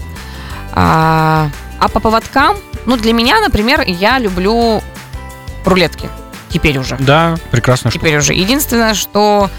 А, 0.73 1.49
а 1.79 1.87
по 1.87 1.99
поводкам, 1.99 2.57
ну, 2.85 2.97
для 2.97 3.13
меня, 3.13 3.39
например, 3.39 3.81
я 3.87 4.19
люблю 4.19 4.83
рулетки. 5.65 6.09
Теперь 6.49 6.77
уже. 6.77 6.97
Да, 6.99 7.35
прекрасно. 7.49 7.89
штука. 7.89 8.05
Теперь 8.05 8.17
уже. 8.19 8.33
Единственное, 8.33 8.93
что 8.93 9.49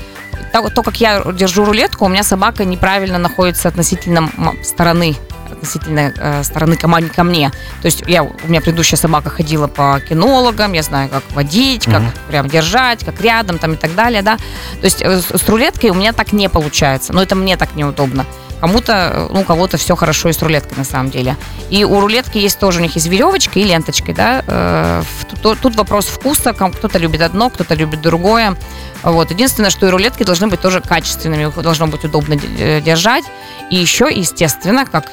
то, 0.52 0.68
то, 0.70 0.82
как 0.82 0.96
я 1.00 1.22
держу 1.32 1.64
рулетку, 1.64 2.04
у 2.04 2.08
меня 2.08 2.22
собака 2.22 2.64
неправильно 2.64 3.18
находится 3.18 3.68
относительно 3.68 4.30
стороны 4.62 5.16
относительно 5.50 6.12
э, 6.16 6.42
стороны 6.42 6.76
ко, 6.76 6.88
ма- 6.88 7.02
ко 7.02 7.22
мне. 7.22 7.50
То 7.82 7.86
есть 7.86 8.02
я, 8.06 8.22
у 8.24 8.32
меня 8.48 8.60
предыдущая 8.60 8.98
собака 8.98 9.30
ходила 9.30 9.66
по 9.66 10.00
кинологам, 10.00 10.72
я 10.72 10.82
знаю, 10.82 11.08
как 11.10 11.22
водить, 11.32 11.84
как 11.84 12.00
Мгм. 12.00 12.12
прям 12.28 12.48
держать, 12.48 13.04
как 13.04 13.20
рядом 13.20 13.58
там 13.58 13.74
и 13.74 13.76
так 13.76 13.94
далее, 13.94 14.22
да. 14.22 14.36
То 14.80 14.84
есть 14.84 15.02
э, 15.02 15.20
с, 15.20 15.26
с 15.30 15.48
рулеткой 15.48 15.90
у 15.90 15.94
меня 15.94 16.12
так 16.12 16.32
не 16.32 16.48
получается, 16.48 17.12
но 17.12 17.22
это 17.22 17.34
мне 17.34 17.56
так 17.56 17.76
неудобно. 17.76 18.24
Кому-то, 18.64 19.28
ну, 19.30 19.42
у 19.42 19.44
кого-то 19.44 19.76
все 19.76 19.94
хорошо 19.94 20.30
и 20.30 20.32
с 20.32 20.40
рулеткой 20.40 20.78
на 20.78 20.84
самом 20.84 21.10
деле. 21.10 21.36
И 21.68 21.84
у 21.84 22.00
рулетки 22.00 22.38
есть 22.38 22.58
тоже, 22.58 22.78
у 22.78 22.82
них 22.82 22.94
есть 22.94 23.08
веревочка 23.08 23.58
и 23.58 23.62
ленточкой, 23.62 24.14
да. 24.14 24.42
Э, 24.46 25.02
тут, 25.42 25.60
тут 25.60 25.76
вопрос 25.76 26.06
вкуса, 26.06 26.54
кто-то 26.54 26.98
любит 26.98 27.20
одно, 27.20 27.50
кто-то 27.50 27.74
любит 27.74 28.00
другое. 28.00 28.56
Вот. 29.02 29.30
Единственное, 29.30 29.68
что 29.68 29.86
и 29.86 29.90
рулетки 29.90 30.22
должны 30.22 30.46
быть 30.46 30.62
тоже 30.62 30.80
качественными, 30.80 31.42
их 31.42 31.60
должно 31.60 31.88
быть 31.88 32.04
удобно 32.04 32.40
э, 32.58 32.80
держать. 32.80 33.24
И 33.70 33.76
еще, 33.76 34.08
естественно, 34.10 34.86
как 34.86 35.12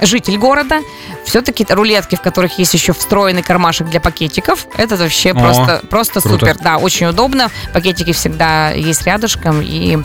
житель 0.00 0.38
города, 0.38 0.78
все-таки 1.24 1.66
рулетки, 1.68 2.14
в 2.14 2.20
которых 2.20 2.56
есть 2.60 2.72
еще 2.72 2.92
встроенный 2.92 3.42
кармашек 3.42 3.88
для 3.88 4.00
пакетиков, 4.00 4.68
это 4.76 4.96
вообще 4.96 5.32
О, 5.32 5.34
просто, 5.34 5.82
просто 5.90 6.20
круто. 6.20 6.38
супер. 6.38 6.56
Да, 6.62 6.76
очень 6.76 7.06
удобно. 7.06 7.50
Пакетики 7.72 8.12
всегда 8.12 8.70
есть 8.70 9.04
рядышком, 9.04 9.60
и 9.60 9.98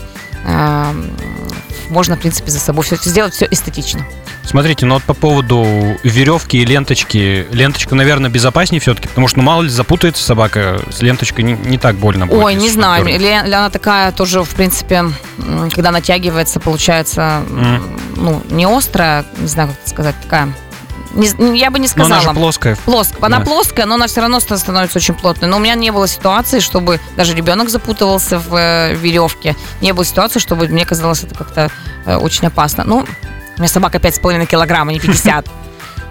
можно, 1.90 2.16
в 2.16 2.20
принципе, 2.20 2.50
за 2.52 2.60
собой 2.60 2.84
все 2.86 2.96
сделать 2.96 3.34
все 3.34 3.48
эстетично. 3.52 4.06
Смотрите, 4.44 4.86
ну 4.86 4.96
вот 4.96 5.04
по 5.04 5.14
поводу 5.14 5.64
веревки 6.04 6.58
и 6.58 6.66
ленточки. 6.66 7.48
Ленточка, 7.52 7.96
наверное, 7.96 8.30
безопаснее 8.30 8.82
все-таки, 8.82 9.08
потому 9.08 9.28
что, 9.28 9.38
ну, 9.38 9.44
мало 9.44 9.64
ли, 9.64 9.70
запутается 9.70 10.24
собака, 10.24 10.82
с 10.90 11.02
ленточкой 11.02 11.44
не, 11.44 11.54
не 11.54 11.78
так 11.78 11.96
больно 11.96 12.26
будет. 12.26 12.44
Ой, 12.44 12.56
не 12.56 12.70
знаю, 12.70 13.06
или, 13.08 13.28
она 13.28 13.70
такая 13.70 14.12
тоже, 14.12 14.44
в 14.44 14.56
принципе, 14.56 15.06
когда 15.74 15.92
натягивается, 15.92 16.60
получается, 16.60 17.44
м, 17.50 18.00
ну, 18.16 18.42
не 18.50 18.66
острая, 18.66 19.26
не 19.38 19.48
знаю, 19.48 19.70
как 19.70 19.78
это 19.80 19.90
сказать, 19.90 20.16
такая... 20.22 20.54
не 21.14 21.28
з- 21.28 21.36
я 21.58 21.70
бы 21.72 21.80
не 21.80 21.88
Но 21.88 21.92
сказала. 21.92 22.22
она 22.22 22.22
же 22.34 22.34
плоская. 22.40 22.76
Плоск. 22.86 23.12
Она 23.22 23.40
Да. 23.40 23.46
плоская, 23.46 23.86
но 23.86 23.96
она 23.96 24.08
все 24.08 24.22
равно 24.22 24.40
ста- 24.40 24.58
становится 24.58 24.98
очень 25.00 25.14
плотной. 25.14 25.48
Но 25.50 25.58
у 25.58 25.60
меня 25.60 25.76
не 25.76 25.92
было 25.92 26.08
ситуации, 26.08 26.60
чтобы 26.60 27.00
даже 27.18 27.34
ребенок 27.34 27.70
запутывался 27.70 28.40
в 28.40 28.56
э, 28.56 28.94
веревке. 28.96 29.56
Не 29.82 29.94
было 29.94 30.06
ситуации, 30.06 30.40
чтобы 30.40 30.68
мне 30.68 30.86
казалось 30.86 31.24
это 31.24 31.36
как-то 31.36 31.70
э, 32.06 32.16
очень 32.16 32.48
опасно. 32.48 32.84
Ну, 32.86 33.06
у 33.58 33.60
меня 33.60 33.68
собака 33.68 33.98
5,5 34.00 34.46
килограмма, 34.46 34.92
не 34.94 35.00
50. 35.00 35.46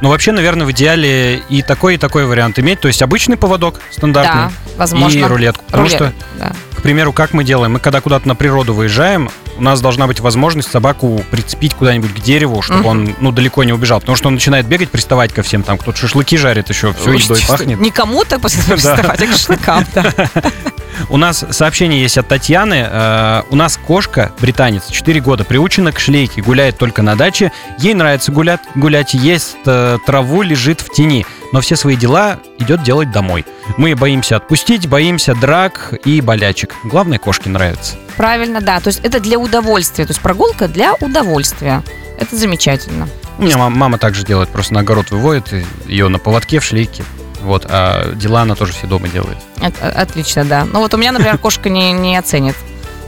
Ну, 0.02 0.08
вообще, 0.08 0.32
наверное, 0.32 0.66
в 0.66 0.70
идеале 0.72 1.42
и 1.50 1.60
такой, 1.62 1.96
и 1.96 1.98
такой 1.98 2.24
вариант 2.24 2.58
иметь. 2.58 2.80
То 2.80 2.88
есть 2.88 3.02
обычный 3.02 3.36
поводок 3.36 3.80
стандартный. 3.90 4.44
Да, 4.44 4.50
возможно. 4.78 5.18
И 5.18 5.22
рулетку. 5.22 5.62
Потому 5.66 5.84
Рулет, 5.84 5.96
что 5.96 6.12
да. 6.38 6.52
к 6.76 6.82
примеру, 6.82 7.12
как 7.12 7.34
мы 7.34 7.44
делаем? 7.44 7.72
Мы 7.74 7.80
когда 7.80 8.00
куда-то 8.00 8.26
на 8.26 8.34
природу 8.34 8.72
выезжаем, 8.72 9.28
у 9.60 9.62
нас 9.62 9.80
должна 9.80 10.06
быть 10.06 10.20
возможность 10.20 10.70
собаку 10.70 11.22
прицепить 11.30 11.74
куда-нибудь 11.74 12.14
к 12.14 12.20
дереву, 12.20 12.62
чтобы 12.62 12.80
Мгм. 12.80 12.86
он, 12.88 13.16
ну, 13.20 13.30
далеко 13.30 13.62
не 13.62 13.72
убежал. 13.72 14.00
Потому 14.00 14.16
что 14.16 14.28
он 14.28 14.34
начинает 14.34 14.66
бегать, 14.66 14.90
приставать 14.90 15.32
ко 15.32 15.42
всем. 15.42 15.62
Там 15.62 15.76
кто-то 15.78 15.98
шашлыки 15.98 16.36
жарит 16.38 16.70
еще, 16.70 16.92
все 16.94 17.10
Ой, 17.10 17.18
едой 17.18 17.40
пахнет. 17.46 17.78
Не 17.78 17.90
кому-то 17.90 18.38
приставать, 18.40 19.22
а 19.22 19.26
к 19.26 19.30
шашлыкам, 19.30 19.84
да. 19.94 20.12
У 21.08 21.16
нас 21.16 21.44
сообщение 21.50 22.00
есть 22.00 22.18
от 22.18 22.28
Татьяны. 22.28 22.86
Э, 22.88 23.42
у 23.50 23.56
нас 23.56 23.78
кошка, 23.78 24.32
британец, 24.40 24.88
4 24.88 25.20
года, 25.20 25.44
приучена 25.44 25.92
к 25.92 25.98
шлейке, 25.98 26.42
гуляет 26.42 26.78
только 26.78 27.02
на 27.02 27.16
даче. 27.16 27.52
Ей 27.78 27.94
нравится 27.94 28.32
гулять, 28.32 28.60
гулять 28.74 29.14
ест 29.14 29.56
э, 29.66 29.98
траву, 30.06 30.42
лежит 30.42 30.80
в 30.80 30.90
тени. 30.90 31.24
Но 31.52 31.60
все 31.60 31.76
свои 31.76 31.96
дела 31.96 32.38
идет 32.58 32.82
делать 32.82 33.10
домой. 33.10 33.44
Мы 33.76 33.96
боимся 33.96 34.36
отпустить, 34.36 34.88
боимся 34.88 35.34
драк 35.34 35.94
и 36.04 36.20
болячек. 36.20 36.74
Главное, 36.84 37.18
кошке 37.18 37.48
нравится. 37.48 37.96
Правильно, 38.16 38.60
да. 38.60 38.80
То 38.80 38.88
есть 38.88 39.00
это 39.02 39.20
для 39.20 39.38
удовольствия. 39.38 40.06
То 40.06 40.10
есть 40.10 40.20
прогулка 40.20 40.68
для 40.68 40.94
удовольствия. 40.94 41.82
Это 42.18 42.36
замечательно. 42.36 43.08
У 43.38 43.42
меня 43.42 43.56
мама, 43.56 43.96
также 43.96 44.24
делает, 44.24 44.50
просто 44.50 44.74
на 44.74 44.80
огород 44.80 45.10
выводит 45.10 45.54
ее 45.86 46.08
на 46.08 46.18
поводке 46.18 46.58
в 46.58 46.64
шлейке. 46.64 47.02
Вот, 47.40 47.66
а 47.68 48.12
дела 48.14 48.42
она 48.42 48.54
тоже 48.54 48.72
все 48.72 48.86
дома 48.86 49.08
делает. 49.08 49.38
Это- 49.60 49.88
отлично, 49.90 50.44
да. 50.44 50.66
Ну 50.70 50.80
вот 50.80 50.92
у 50.94 50.96
меня, 50.96 51.12
например, 51.12 51.38
кошка 51.38 51.68
не, 51.68 51.92
не 51.92 52.16
оценит. 52.16 52.56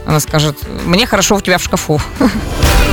Она 0.05 0.19
скажет, 0.19 0.57
мне 0.85 1.05
хорошо 1.05 1.35
у 1.35 1.41
тебя 1.41 1.57
в 1.57 1.63
шкафу. 1.63 2.01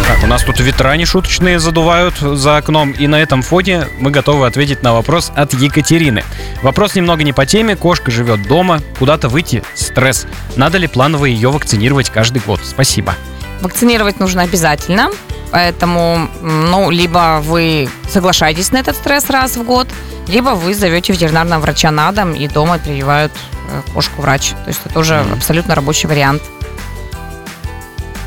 Так, 0.06 0.24
у 0.24 0.26
нас 0.26 0.42
тут 0.42 0.58
ветра 0.60 0.96
нешуточные 0.96 1.58
задувают 1.60 2.18
за 2.18 2.56
окном, 2.56 2.90
и 2.92 3.06
на 3.06 3.16
этом 3.20 3.42
фоне 3.42 3.86
мы 3.98 4.10
готовы 4.10 4.46
ответить 4.46 4.82
на 4.82 4.92
вопрос 4.92 5.30
от 5.36 5.54
Екатерины. 5.54 6.24
Вопрос 6.62 6.94
немного 6.94 7.22
не 7.22 7.32
по 7.32 7.46
теме, 7.46 7.76
кошка 7.76 8.10
живет 8.10 8.42
дома, 8.46 8.80
куда-то 8.98 9.28
выйти– 9.28 9.62
стресс. 9.74 10.26
Надо 10.56 10.78
ли 10.78 10.88
планово 10.88 11.26
ее 11.26 11.50
вакцинировать 11.50 12.10
каждый 12.10 12.42
год? 12.44 12.60
Спасибо. 12.64 13.14
Вакцинировать 13.60 14.18
нужно 14.18 14.42
обязательно. 14.42 15.10
Поэтому, 15.52 16.28
ну, 16.42 16.90
либо 16.90 17.40
вы 17.42 17.88
соглашаетесь 18.08 18.70
на 18.70 18.78
этот 18.78 18.96
стресс 18.96 19.28
раз 19.30 19.56
в 19.56 19.64
год, 19.64 19.88
либо 20.28 20.50
вы 20.50 20.74
зовете 20.74 21.12
ветеринарного 21.12 21.60
врача 21.60 21.90
на 21.90 22.10
дом, 22.12 22.34
и 22.34 22.46
дома 22.48 22.78
прививают 22.78 23.32
э, 23.68 23.82
кошку 23.92 24.22
врач. 24.22 24.50
То 24.50 24.68
есть 24.68 24.80
это 24.84 24.94
тоже 24.94 25.22
Мгм. 25.22 25.34
абсолютно 25.34 25.74
рабочий 25.74 26.06
вариант. 26.08 26.42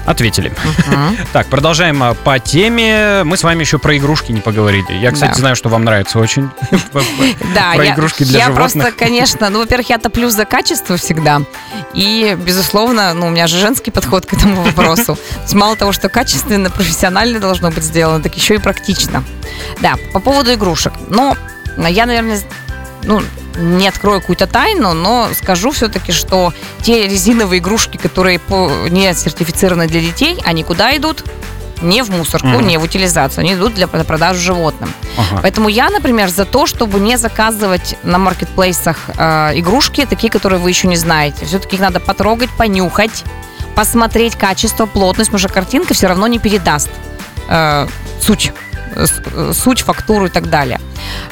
Ответили. 0.06 0.52
Мгм. 0.88 1.18
Так, 1.32 1.48
продолжаем 1.48 2.04
а, 2.04 2.14
по 2.14 2.38
теме. 2.38 3.24
Мы 3.24 3.38
с 3.38 3.44
вами 3.44 3.62
еще 3.62 3.78
про 3.80 3.96
игрушки 3.96 4.34
не 4.34 4.42
поговорили. 4.42 4.92
Я, 4.92 5.12
кстати, 5.14 5.32
Да. 5.32 5.38
знаю, 5.40 5.56
что 5.56 5.70
вам 5.70 5.86
нравится 5.86 6.20
очень. 6.20 6.50
Да, 7.56 7.72
Про 7.76 7.86
я, 7.86 7.94
игрушки 7.94 8.24
для 8.26 8.40
я 8.40 8.46
животных. 8.48 8.74
просто, 8.84 8.92
конечно, 9.00 9.50
ну, 9.50 9.60
во-первых, 9.60 9.90
я 9.90 9.98
топлю 10.00 10.30
за 10.30 10.44
качество 10.44 10.98
всегда. 10.98 11.42
И, 11.94 12.36
безусловно, 12.38 13.14
ну, 13.14 13.28
у 13.28 13.30
меня 13.30 13.48
же 13.48 13.58
женский 13.60 13.92
подход 13.92 14.26
к 14.26 14.34
этому 14.34 14.62
вопросу. 14.64 15.16
То 15.36 15.42
есть 15.44 15.54
мало 15.54 15.78
того, 15.78 15.94
что 15.94 16.10
качественно, 16.10 16.70
профессионально 16.70 17.40
должно 17.40 17.72
быть 17.72 17.84
сделано, 17.86 18.22
так 18.22 18.36
еще 18.36 18.56
и 18.56 18.58
практично. 18.58 19.24
Да, 19.80 19.94
по 20.12 20.20
поводу 20.20 20.54
игрушек. 20.54 20.92
Но 21.08 21.38
я, 21.78 22.06
наверное, 22.06 22.40
ну, 23.04 23.22
не 23.58 23.88
открою 23.88 24.20
какую-то 24.22 24.48
тайну, 24.48 24.94
но 24.94 25.30
скажу 25.34 25.72
все-таки, 25.72 26.12
что 26.12 26.54
те 26.82 27.08
резиновые 27.08 27.60
игрушки, 27.60 27.98
которые 27.98 28.40
не 28.90 29.14
сертифицированы 29.14 29.88
для 29.88 30.00
детей, 30.02 30.38
они 30.44 30.64
куда 30.64 30.96
идут? 30.98 31.24
Не 31.82 32.02
в 32.02 32.10
мусорку, 32.12 32.48
Мгм. 32.48 32.68
не 32.68 32.78
в 32.78 32.84
утилизацию, 32.84 33.42
они 33.42 33.56
идут 33.56 33.74
для 33.74 33.88
продажи 33.88 34.40
животным. 34.40 34.94
Ага. 35.18 35.40
Поэтому 35.42 35.68
я, 35.68 35.90
например, 35.90 36.30
за 36.30 36.46
то, 36.46 36.66
чтобы 36.66 37.00
не 37.02 37.18
заказывать 37.18 37.98
на 38.04 38.18
маркетплейсах 38.20 38.98
э, 39.18 39.52
игрушки, 39.60 40.06
такие, 40.06 40.32
которые 40.32 40.60
вы 40.62 40.70
еще 40.70 40.88
не 40.88 40.96
знаете. 40.96 41.46
Все-таки 41.46 41.76
их 41.76 41.82
надо 41.82 42.00
потрогать, 42.00 42.50
понюхать, 42.52 43.24
посмотреть 43.76 44.36
качество, 44.38 44.86
плотность, 44.86 45.30
потому 45.30 45.40
что 45.40 45.50
картинка 45.54 45.94
все 45.94 46.08
равно 46.08 46.26
не 46.28 46.40
передаст 46.40 46.90
э, 47.50 47.88
суть, 48.22 48.54
суть, 49.54 49.82
фактуру 49.82 50.26
и 50.28 50.30
так 50.30 50.50
далее. 50.50 50.80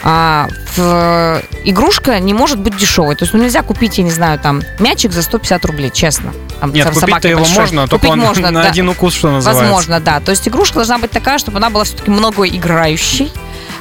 А, 0.03 0.47
в- 0.75 1.41
игрушка 1.63 2.19
не 2.19 2.33
может 2.33 2.59
быть 2.59 2.75
дешевой. 2.77 3.15
То 3.15 3.23
есть 3.23 3.33
ну, 3.33 3.41
нельзя 3.43 3.61
купить, 3.61 3.97
я 3.97 4.03
не 4.03 4.11
знаю, 4.11 4.39
там 4.39 4.61
мячик 4.79 5.11
за 5.11 5.21
150 5.21 5.65
рублей, 5.65 5.91
честно. 5.91 6.33
Там, 6.59 6.73
Нет, 6.73 6.89
купить-то 6.89 7.27
его 7.27 7.41
большой. 7.41 7.59
можно, 7.59 7.87
только 7.87 8.07
Купить 8.07 8.11
он 8.11 8.19
можно, 8.19 8.51
на 8.51 8.63
да. 8.63 8.69
один 8.69 8.89
укус, 8.89 9.13
что 9.15 9.31
называется. 9.31 9.63
Возможно, 9.63 9.99
да. 9.99 10.19
То 10.19 10.31
есть 10.31 10.47
игрушка 10.47 10.75
должна 10.75 10.97
быть 10.97 11.11
такая, 11.11 11.37
чтобы 11.37 11.57
она 11.57 11.69
была 11.69 11.83
все-таки 11.83 12.11
многоиграющей. 12.11 13.31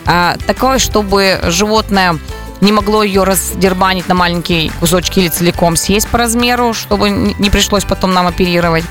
А, 0.06 0.36
такой, 0.46 0.78
чтобы 0.78 1.40
животное 1.44 2.18
не 2.60 2.72
могло 2.72 3.02
ее 3.02 3.24
раздербанить 3.24 4.08
на 4.08 4.14
маленькие 4.14 4.70
кусочки 4.80 5.20
или 5.20 5.28
целиком 5.28 5.76
съесть 5.76 6.08
по 6.08 6.18
размеру, 6.18 6.74
чтобы 6.74 7.08
не 7.10 7.50
пришлось 7.50 7.84
потом 7.84 8.12
нам 8.12 8.26
оперировать. 8.26 8.84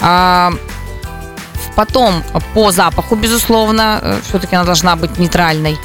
А, 0.00 0.52
потом 1.76 2.22
по 2.54 2.70
запаху, 2.70 3.16
безусловно, 3.16 4.20
все-таки 4.28 4.56
она 4.56 4.64
должна 4.64 4.96
быть 4.96 5.18
нейтральной. 5.18 5.78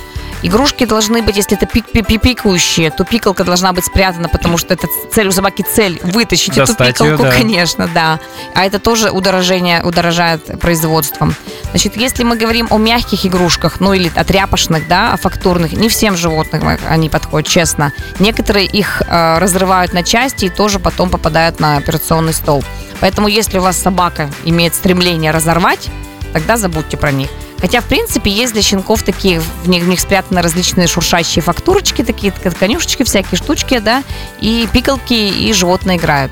Игрушки 0.44 0.86
должны 0.86 1.24
быть, 1.24 1.36
если 1.36 1.58
это 1.58 1.66
пик 1.66 1.86
пи- 1.92 2.04
пи- 2.04 2.20
пикающие, 2.20 2.92
то 2.92 3.04
пикалка 3.04 3.44
должна 3.44 3.74
быть 3.74 3.86
спрятана, 3.86 4.30
потому 4.30 4.60
что 4.60 4.76
это 4.76 4.88
цель 5.12 5.30
у 5.30 5.32
собаки 5.32 5.64
цель 5.64 6.00
вытащить 6.04 6.50
эту 6.60 6.68
Достать 6.68 7.00
её, 7.00 7.14
пикалку, 7.14 7.24
да. 7.24 7.32
конечно, 7.32 7.90
да. 7.92 8.20
А 8.54 8.64
это 8.64 8.78
тоже 8.78 9.10
удорожение, 9.10 9.82
удорожает 9.84 10.60
производством. 10.60 11.34
Значит, 11.72 11.98
если 11.98 12.24
мы 12.24 12.38
говорим 12.38 12.68
о 12.70 12.78
мягких 12.78 13.26
игрушках, 13.26 13.80
ну 13.80 13.94
или 13.94 14.12
о 14.16 14.24
тряпочных, 14.24 14.88
да, 14.88 15.14
о 15.14 15.18
фактурных, 15.18 15.74
не 15.74 15.90
всем 15.90 16.16
животным 16.16 16.78
они 16.88 17.10
подходят, 17.10 17.50
честно. 17.50 17.92
Некоторые 18.20 18.68
их 18.68 19.02
э, 19.08 19.40
разрывают 19.40 19.92
на 19.94 20.04
части 20.04 20.46
и 20.46 20.50
тоже 20.50 20.78
потом 20.78 21.10
попадают 21.10 21.60
на 21.60 21.78
операционный 21.78 22.34
стол. 22.34 22.64
Поэтому 23.00 23.28
если 23.28 23.58
у 23.58 23.62
вас 23.62 23.78
собака 23.78 24.30
имеет 24.46 24.76
стремление 24.76 25.32
разорвать, 25.32 25.90
тогда 26.34 26.58
забудьте 26.58 26.98
про 26.98 27.12
них. 27.12 27.30
Хотя, 27.60 27.82
в 27.82 27.86
принципе, 27.86 28.30
есть 28.30 28.54
для 28.54 28.62
щенков 28.62 29.04
такие, 29.04 29.40
в 29.40 29.70
них, 29.70 29.84
в 29.84 29.88
них 29.88 30.00
спрятаны 30.00 30.42
различные 30.42 30.88
шуршащие 30.88 31.42
фактурочки, 31.42 32.04
такие 32.04 32.32
конюшечки, 32.32 33.04
всякие 33.04 33.38
штучки, 33.38 33.80
да, 33.80 34.04
и 34.40 34.68
пикалки, 34.72 35.14
и 35.14 35.52
животные 35.54 35.98
играют. 35.98 36.32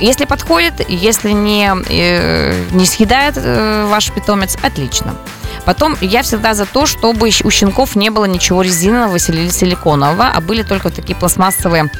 Если 0.00 0.26
подходит, 0.26 0.88
если 0.88 1.32
не, 1.32 1.72
э, 1.88 2.64
не 2.70 2.86
съедает 2.86 3.34
э, 3.36 3.86
ваш 3.90 4.12
питомец, 4.12 4.56
отлично. 4.62 5.16
Потом 5.64 5.96
я 6.00 6.22
всегда 6.22 6.54
за 6.54 6.66
то, 6.66 6.86
чтобы 6.86 7.30
у 7.42 7.50
щенков 7.50 7.96
не 7.96 8.10
было 8.10 8.26
ничего 8.26 8.62
резинового 8.62 9.16
или 9.16 9.48
силиконового, 9.48 10.28
а 10.28 10.40
были 10.40 10.62
только 10.62 10.90
такие 10.90 11.16
пластмассовые 11.16 11.90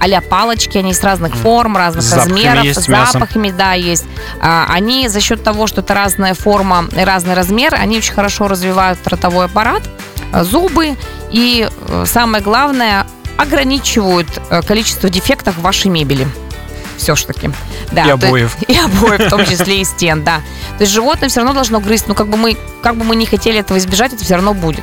а 0.00 0.20
палочки, 0.20 0.78
они 0.78 0.94
с 0.94 1.02
разных 1.02 1.34
форм, 1.34 1.76
разных 1.76 2.02
запахами 2.04 2.32
размеров, 2.34 2.64
есть, 2.64 2.80
с 2.80 2.84
с 2.84 2.88
мясом. 2.88 3.20
запахами, 3.20 3.50
да, 3.50 3.72
есть. 3.74 4.04
А, 4.40 4.66
Они 4.70 5.08
за 5.08 5.20
счет 5.20 5.42
того, 5.42 5.66
что 5.66 5.80
это 5.80 5.94
разная 5.94 6.34
форма 6.34 6.86
и 6.96 7.00
разный 7.04 7.34
размер, 7.34 7.74
они 7.74 7.98
очень 7.98 8.12
хорошо 8.14 8.48
развивают 8.48 8.98
ротовой 9.06 9.46
аппарат, 9.46 9.82
э, 10.32 10.44
зубы 10.44 10.96
и, 11.30 11.68
э, 11.70 12.04
самое 12.06 12.42
главное, 12.42 13.06
ограничивают 13.36 14.28
э, 14.50 14.62
количество 14.62 15.08
дефектов 15.08 15.56
в 15.56 15.62
вашей 15.62 15.88
мебели. 15.90 16.26
Все-таки. 16.96 17.50
Да, 17.92 18.02
И 18.02 18.06
то- 18.08 18.14
обоев. 18.14 18.56
И 18.68 18.76
обоев, 18.76 19.20
в 19.20 19.28
том 19.30 19.44
числе 19.46 19.80
и 19.80 19.84
стен, 19.84 20.24
да. 20.24 20.38
То 20.78 20.82
есть 20.82 20.92
животное 20.92 21.28
все 21.28 21.40
равно 21.40 21.54
должно 21.54 21.78
грызть. 21.80 22.08
Ну, 22.08 22.14
как 22.14 22.26
бы 22.28 22.36
мы, 22.36 22.56
как 22.82 22.96
бы 22.96 23.04
мы 23.04 23.14
не 23.14 23.24
хотели 23.26 23.60
этого 23.60 23.78
избежать, 23.78 24.12
это 24.12 24.24
все 24.24 24.34
равно 24.34 24.52
будет. 24.54 24.82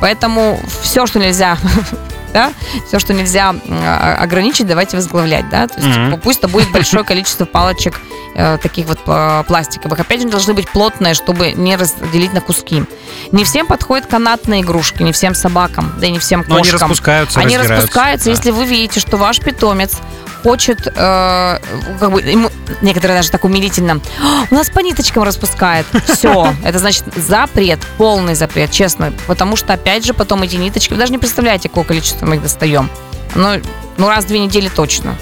Поэтому 0.00 0.58
все, 0.82 1.06
что 1.06 1.18
нельзя 1.18 1.58
да, 2.32 2.52
все, 2.86 2.98
что 2.98 3.12
нельзя 3.14 3.54
э, 3.66 4.14
ограничить, 4.14 4.66
давайте 4.66 4.96
возглавлять, 4.96 5.48
да, 5.48 5.66
то 5.68 5.80
есть 5.80 5.96
Мгм. 5.96 6.20
пусть 6.20 6.38
это 6.40 6.48
будет 6.48 6.70
большое 6.72 7.04
количество 7.04 7.44
палочек 7.44 8.00
э, 8.34 8.58
таких 8.62 8.86
вот 8.86 9.00
э, 9.06 9.44
пластиковых. 9.46 9.98
Опять 10.00 10.22
же, 10.22 10.28
должны 10.28 10.54
быть 10.54 10.68
плотные, 10.70 11.14
чтобы 11.14 11.52
не 11.52 11.76
разделить 11.76 12.32
на 12.32 12.40
куски. 12.40 12.84
Не 13.32 13.44
всем 13.44 13.66
подходят 13.66 14.06
канатные 14.06 14.62
игрушки, 14.62 15.02
не 15.02 15.12
всем 15.12 15.34
собакам, 15.34 15.92
да 15.98 16.06
и 16.06 16.10
не 16.10 16.18
всем 16.18 16.44
Но 16.46 16.56
они 16.56 16.64
кошкам. 16.70 16.88
распускаются, 16.90 17.40
Они 17.40 17.56
распускаются, 17.58 18.26
Да. 18.26 18.30
если 18.32 18.50
вы 18.50 18.64
видите, 18.64 19.00
что 19.00 19.16
ваш 19.16 19.40
питомец 19.40 19.98
хочет, 20.42 20.86
э, 20.86 21.58
как 22.00 22.12
бы, 22.12 22.20
ему, 22.20 22.50
некоторые 22.82 23.18
даже 23.18 23.30
так 23.30 23.44
умилительно, 23.44 24.00
«А, 24.22 24.46
у 24.50 24.54
нас 24.54 24.70
по 24.70 24.80
ниточкам 24.80 25.22
распускает. 25.22 25.86
Все, 26.06 26.52
это 26.64 26.78
значит 26.78 27.04
запрет, 27.16 27.80
полный 27.98 28.34
запрет, 28.34 28.70
честно. 28.70 29.12
Потому 29.26 29.56
что, 29.56 29.72
опять 29.72 30.04
же, 30.04 30.14
потом 30.14 30.42
эти 30.42 30.56
ниточки, 30.56 30.92
вы 30.92 30.98
даже 30.98 31.12
не 31.12 31.18
представляете, 31.18 31.68
какое 31.68 31.84
количество 31.84 32.26
мы 32.26 32.36
их 32.36 32.42
достаем. 32.42 32.90
Ну, 33.34 33.60
ну 33.96 34.08
раз 34.08 34.24
в 34.24 34.28
две 34.28 34.40
недели 34.40 34.68
точно. 34.68 35.16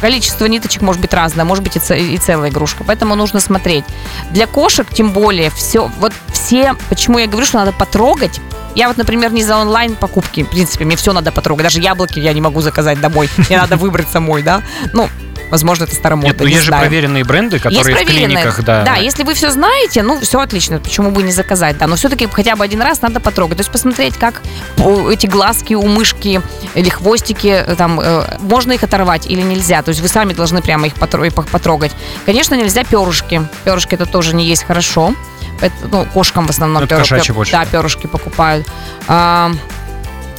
Количество 0.00 0.46
ниточек 0.46 0.80
может 0.82 1.02
быть 1.02 1.12
разное, 1.12 1.44
может 1.44 1.62
быть 1.62 1.76
и, 1.76 1.80
ц- 1.80 1.98
и 1.98 2.16
целая 2.16 2.50
игрушка. 2.50 2.82
Поэтому 2.82 3.14
нужно 3.14 3.40
смотреть. 3.40 3.84
Для 4.30 4.46
кошек, 4.46 4.86
тем 4.90 5.10
более, 5.10 5.50
все, 5.50 5.90
вот 5.98 6.12
все, 6.32 6.74
почему 6.88 7.18
я 7.18 7.26
говорю, 7.26 7.46
что 7.46 7.58
надо 7.58 7.72
потрогать, 7.72 8.40
Я 8.74 8.88
вот, 8.88 8.96
например, 8.96 9.32
не 9.32 9.42
за 9.42 9.56
онлайн 9.56 9.96
покупки, 9.96 10.44
в 10.44 10.50
принципе, 10.50 10.84
мне 10.84 10.96
все 10.96 11.12
надо 11.12 11.32
потрогать. 11.32 11.64
Даже 11.64 11.80
яблоки 11.80 12.18
я 12.18 12.32
не 12.32 12.40
могу 12.40 12.60
заказать 12.60 13.00
домой. 13.00 13.28
Мне 13.36 13.58
надо 13.58 13.76
выбрать 13.76 14.08
самой, 14.08 14.42
да. 14.42 14.62
Ну, 14.92 15.08
Возможно, 15.50 15.84
это 15.84 15.94
старомодно. 15.94 16.28
Нет, 16.28 16.38
ну 16.38 16.46
есть 16.46 16.62
же 16.62 16.70
проверенные 16.70 17.24
бренды, 17.24 17.58
которые 17.58 17.78
есть 17.80 17.90
в 17.90 18.06
клиниках, 18.06 18.62
да. 18.62 18.84
Да, 18.84 18.94
если 18.96 19.24
вы 19.24 19.34
все 19.34 19.50
знаете, 19.50 20.02
ну, 20.02 20.20
все 20.20 20.40
отлично, 20.40 20.78
почему 20.78 21.10
бы 21.10 21.22
не 21.22 21.32
заказать, 21.32 21.76
да. 21.76 21.88
Но 21.88 21.96
все-таки 21.96 22.28
хотя 22.30 22.54
бы 22.54 22.64
один 22.64 22.80
раз 22.80 23.02
надо 23.02 23.20
потрогать. 23.20 23.56
То 23.56 23.62
есть 23.62 23.70
посмотреть, 23.70 24.16
как 24.16 24.40
эти 25.10 25.26
глазки 25.26 25.74
у 25.74 25.86
мышки 25.86 26.40
или 26.74 26.88
хвостики, 26.88 27.48
э, 27.48 27.74
там, 27.74 28.00
э, 28.00 28.38
можно 28.38 28.72
их 28.72 28.84
оторвать 28.84 29.26
или 29.26 29.40
нельзя. 29.40 29.82
То 29.82 29.88
есть 29.88 30.00
вы 30.00 30.08
сами 30.08 30.32
должны 30.32 30.62
прямо 30.62 30.86
их 30.86 30.94
потрогать. 30.94 31.92
Конечно, 32.26 32.54
нельзя 32.54 32.84
перышки. 32.84 33.42
Перышки 33.64 33.94
это 33.94 34.06
тоже 34.06 34.36
не 34.36 34.44
есть 34.46 34.62
хорошо. 34.62 35.14
Это, 35.60 35.74
ну, 35.90 36.04
кошкам 36.06 36.46
в 36.46 36.50
основном 36.50 36.86
пер, 36.86 37.02
пер, 37.04 37.34
больше. 37.34 37.52
Да, 37.52 37.64
перышки 37.64 38.06
покупают. 38.06 38.66
А, 39.08 39.52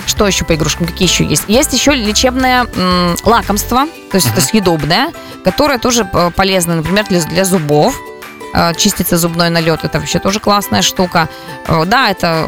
что 0.06 0.28
еще 0.28 0.46
по 0.46 0.56
игрушкам? 0.56 0.88
Какие 0.88 1.08
еще 1.08 1.24
есть? 1.24 1.46
Есть 1.48 1.74
еще 1.74 1.92
лечебное 1.92 2.66
м, 2.76 3.16
лакомство, 3.24 3.86
то 4.12 4.16
есть 4.16 4.28
uh-huh. 4.28 4.34
это 4.34 4.42
съедобное, 4.42 5.12
которое 5.44 5.80
тоже 5.80 6.08
э, 6.12 6.32
полезно, 6.36 6.76
например, 6.76 7.06
для, 7.08 7.22
для 7.22 7.46
зубов. 7.46 7.96
Э, 8.54 8.74
чистится 8.76 9.18
зубной 9.18 9.50
налет, 9.50 9.84
это 9.84 10.00
вообще 10.00 10.20
тоже 10.20 10.40
классная 10.40 10.82
штука. 10.82 11.30
Э, 11.68 11.86
да, 11.86 12.10
это 12.10 12.48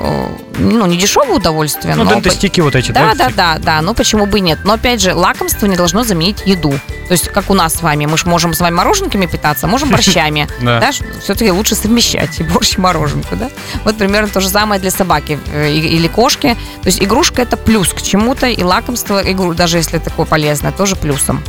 ну, 0.57 0.85
не 0.85 0.97
дешевое 0.97 1.37
удовольствие. 1.37 1.95
Ну, 1.95 2.03
но... 2.03 2.11
дентостики 2.11 2.59
вот 2.59 2.75
эти, 2.75 2.91
да? 2.91 3.13
Да, 3.13 3.29
да, 3.29 3.29
да, 3.35 3.59
да, 3.59 3.81
ну 3.81 3.93
почему 3.93 4.25
бы 4.25 4.39
и 4.39 4.41
нет. 4.41 4.59
Но 4.65 4.73
опять 4.73 5.01
же, 5.01 5.13
лакомство 5.13 5.65
не 5.65 5.75
должно 5.75 6.03
заменить 6.03 6.43
еду. 6.45 6.73
То 7.07 7.11
есть, 7.11 7.29
как 7.29 7.49
у 7.49 7.53
нас 7.53 7.75
с 7.75 7.81
вами, 7.81 8.05
мы 8.05 8.17
же 8.17 8.27
можем 8.27 8.53
с 8.53 8.59
вами 8.59 8.75
мороженками 8.75 9.25
питаться, 9.25 9.67
можем 9.67 9.89
борщами. 9.91 10.47
Да. 10.61 10.91
Все-таки 11.21 11.51
лучше 11.51 11.75
совмещать 11.75 12.39
и 12.39 12.43
борщ, 12.43 12.77
и 12.77 12.81
мороженку, 12.81 13.35
да? 13.35 13.49
Вот 13.85 13.97
примерно 13.97 14.29
то 14.29 14.41
же 14.41 14.49
самое 14.49 14.81
для 14.81 14.91
собаки 14.91 15.39
или 15.55 16.07
кошки. 16.07 16.57
То 16.81 16.87
есть, 16.87 17.01
игрушка 17.01 17.41
это 17.41 17.55
плюс 17.55 17.93
к 17.93 18.01
чему-то, 18.01 18.47
и 18.47 18.63
лакомство, 18.63 19.21
даже 19.53 19.77
если 19.77 19.99
такое 19.99 20.25
полезное, 20.25 20.71
тоже 20.71 20.95
плюсом. 20.95 21.41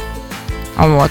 Вот 0.77 1.11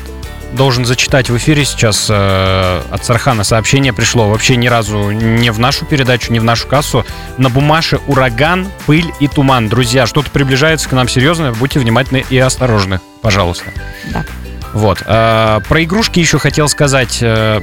должен 0.53 0.85
зачитать 0.85 1.29
в 1.29 1.37
эфире 1.37 1.65
сейчас 1.65 2.07
э, 2.09 2.81
от 2.89 3.05
Сархана 3.05 3.43
сообщение 3.43 3.93
пришло. 3.93 4.29
Вообще 4.29 4.55
ни 4.55 4.67
разу 4.67 5.11
не 5.11 5.51
в 5.51 5.59
нашу 5.59 5.85
передачу, 5.85 6.31
не 6.31 6.39
в 6.39 6.43
нашу 6.43 6.67
кассу. 6.67 7.05
На 7.37 7.49
бумаже 7.49 7.99
ураган, 8.07 8.67
пыль 8.85 9.11
и 9.19 9.27
туман. 9.27 9.69
Друзья, 9.69 10.05
что-то 10.05 10.29
приближается 10.29 10.89
к 10.89 10.91
нам 10.93 11.07
серьезно. 11.07 11.53
Будьте 11.53 11.79
внимательны 11.79 12.23
и 12.29 12.37
осторожны, 12.37 12.99
пожалуйста. 13.21 13.65
Да. 14.11 14.25
Вот. 14.73 15.03
Э, 15.05 15.59
про 15.67 15.83
игрушки 15.83 16.19
еще 16.19 16.39
хотел 16.39 16.67
сказать. 16.69 17.19
Э, 17.21 17.61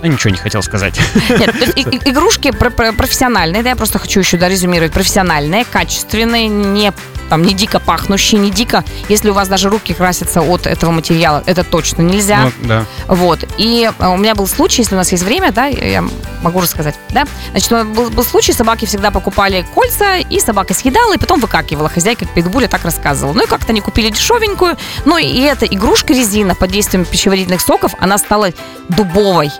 а 0.00 0.06
ничего 0.06 0.30
не 0.30 0.36
хотел 0.36 0.62
сказать. 0.62 0.98
Нет, 1.28 1.52
то 1.58 1.64
есть 1.64 1.78
игрушки 2.06 2.52
про, 2.52 2.70
про, 2.70 2.92
профессиональные, 2.92 3.62
да, 3.62 3.70
я 3.70 3.76
просто 3.76 3.98
хочу 3.98 4.20
еще 4.20 4.36
да, 4.36 4.48
резюмировать, 4.48 4.92
профессиональные, 4.92 5.64
качественные, 5.64 6.46
не 6.46 6.92
там 7.28 7.42
не 7.42 7.54
дико 7.54 7.80
пахнущие, 7.80 8.40
не 8.40 8.50
дико, 8.50 8.84
если 9.08 9.30
у 9.30 9.34
вас 9.34 9.48
даже 9.48 9.68
руки 9.68 9.94
красятся 9.94 10.40
от 10.40 10.66
этого 10.66 10.90
материала, 10.90 11.42
это 11.46 11.64
точно 11.64 12.02
нельзя. 12.02 12.50
Ну, 12.60 12.68
да. 12.68 12.84
Вот. 13.06 13.44
И 13.58 13.90
э, 13.98 14.06
у 14.06 14.16
меня 14.16 14.34
был 14.34 14.46
случай, 14.46 14.82
если 14.82 14.94
у 14.94 14.98
нас 14.98 15.12
есть 15.12 15.24
время, 15.24 15.52
да, 15.52 15.66
я 15.66 16.04
могу 16.42 16.60
рассказать, 16.60 16.94
да. 17.10 17.26
Значит, 17.50 17.86
был, 17.88 18.10
был 18.10 18.24
случай, 18.24 18.52
собаки 18.52 18.84
всегда 18.84 19.10
покупали 19.10 19.66
кольца, 19.74 20.16
и 20.16 20.40
собака 20.40 20.74
съедала, 20.74 21.14
и 21.14 21.18
потом 21.18 21.40
выкакивала. 21.40 21.88
Хозяйка 21.88 22.26
питбуля 22.26 22.68
так 22.68 22.84
рассказывала. 22.84 23.34
Ну 23.34 23.44
и 23.44 23.46
как-то 23.46 23.72
они 23.72 23.80
купили 23.80 24.10
дешевенькую, 24.10 24.76
ну 25.04 25.18
и 25.18 25.40
эта 25.40 25.66
игрушка 25.66 26.12
резина 26.12 26.54
под 26.54 26.70
действием 26.70 27.04
пищеварительных 27.04 27.60
соков, 27.60 27.94
она 27.98 28.18
стала 28.18 28.50
дубовой. 28.88 29.50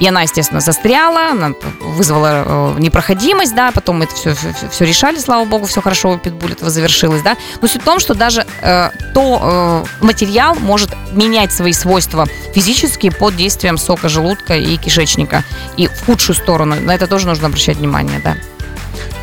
И 0.00 0.06
она, 0.06 0.22
естественно, 0.22 0.60
застряла, 0.60 1.30
она 1.30 1.52
вызвала 1.80 2.74
э, 2.76 2.80
непроходимость, 2.80 3.54
да, 3.54 3.70
потом 3.72 3.98
мы 3.98 4.04
это 4.04 4.14
все, 4.14 4.34
все, 4.34 4.52
все 4.70 4.84
решали, 4.84 5.18
слава 5.18 5.44
богу, 5.44 5.66
все 5.66 5.80
хорошо 5.80 6.10
у 6.10 6.18
Питбуль 6.18 6.52
этого 6.52 6.70
завершилось, 6.70 7.22
да. 7.22 7.36
Но 7.60 7.68
суть 7.68 7.82
в 7.82 7.84
том, 7.84 8.00
что 8.00 8.14
даже 8.14 8.46
э, 8.62 8.90
то 9.14 9.84
э, 10.00 10.04
материал 10.04 10.56
может 10.56 10.90
менять 11.12 11.52
свои 11.52 11.72
свойства 11.72 12.26
физические 12.54 13.12
под 13.12 13.36
действием 13.36 13.78
сока 13.78 14.08
желудка 14.08 14.56
и 14.56 14.76
кишечника. 14.76 15.44
И 15.76 15.86
в 15.86 16.06
худшую 16.06 16.36
сторону. 16.36 16.76
На 16.80 16.94
это 16.94 17.06
тоже 17.06 17.26
нужно 17.26 17.46
обращать 17.46 17.76
внимание, 17.76 18.20
да 18.22 18.36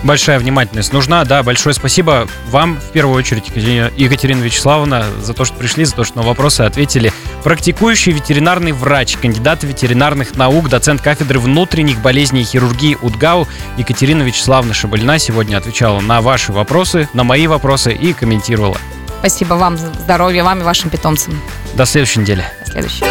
большая 0.03 0.39
внимательность 0.39 0.93
нужна. 0.93 1.23
Да, 1.25 1.43
большое 1.43 1.73
спасибо 1.73 2.27
вам, 2.49 2.77
в 2.77 2.91
первую 2.91 3.15
очередь, 3.15 3.49
Екатерина 3.49 4.41
Вячеславовна, 4.41 5.05
за 5.21 5.34
то, 5.34 5.45
что 5.45 5.55
пришли, 5.55 5.86
за 5.86 5.95
то, 5.95 6.03
что 6.03 6.17
на 6.17 6.23
вопросы 6.23 6.62
ответили. 6.62 7.13
Практикующий 7.43 8.12
ветеринарный 8.12 8.71
врач, 8.71 9.17
кандидат 9.17 9.63
ветеринарных 9.63 10.36
наук, 10.36 10.69
доцент 10.69 11.01
кафедры 11.01 11.39
внутренних 11.39 11.99
болезней 11.99 12.41
и 12.41 12.45
хирургии 12.45 12.97
УДГАУ 13.01 13.47
Екатерина 13.77 14.21
Вячеславовна 14.21 14.73
Шабальна 14.73 15.17
сегодня 15.17 15.58
отвечала 15.58 15.99
на 16.01 16.21
ваши 16.21 16.51
вопросы, 16.51 17.10
на 17.13 17.23
мои 17.23 17.47
вопросы 17.47 17.93
и 17.93 18.13
комментировала. 18.13 18.77
Спасибо 19.19 19.56
вам, 19.56 19.77
здоровья 19.77 20.43
вам 20.43 20.62
и 20.62 20.63
вашим 20.63 20.89
питомцам. 20.89 21.39
До 21.73 21.86
следующей 21.86 22.19
недели. 22.19 22.45
До 22.65 22.71
следующей. 22.71 23.06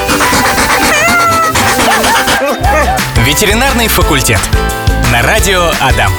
Ветеринарный 3.24 3.88
факультет. 3.88 4.40
На 5.12 5.22
радио 5.22 5.70
Адам. 5.80 6.12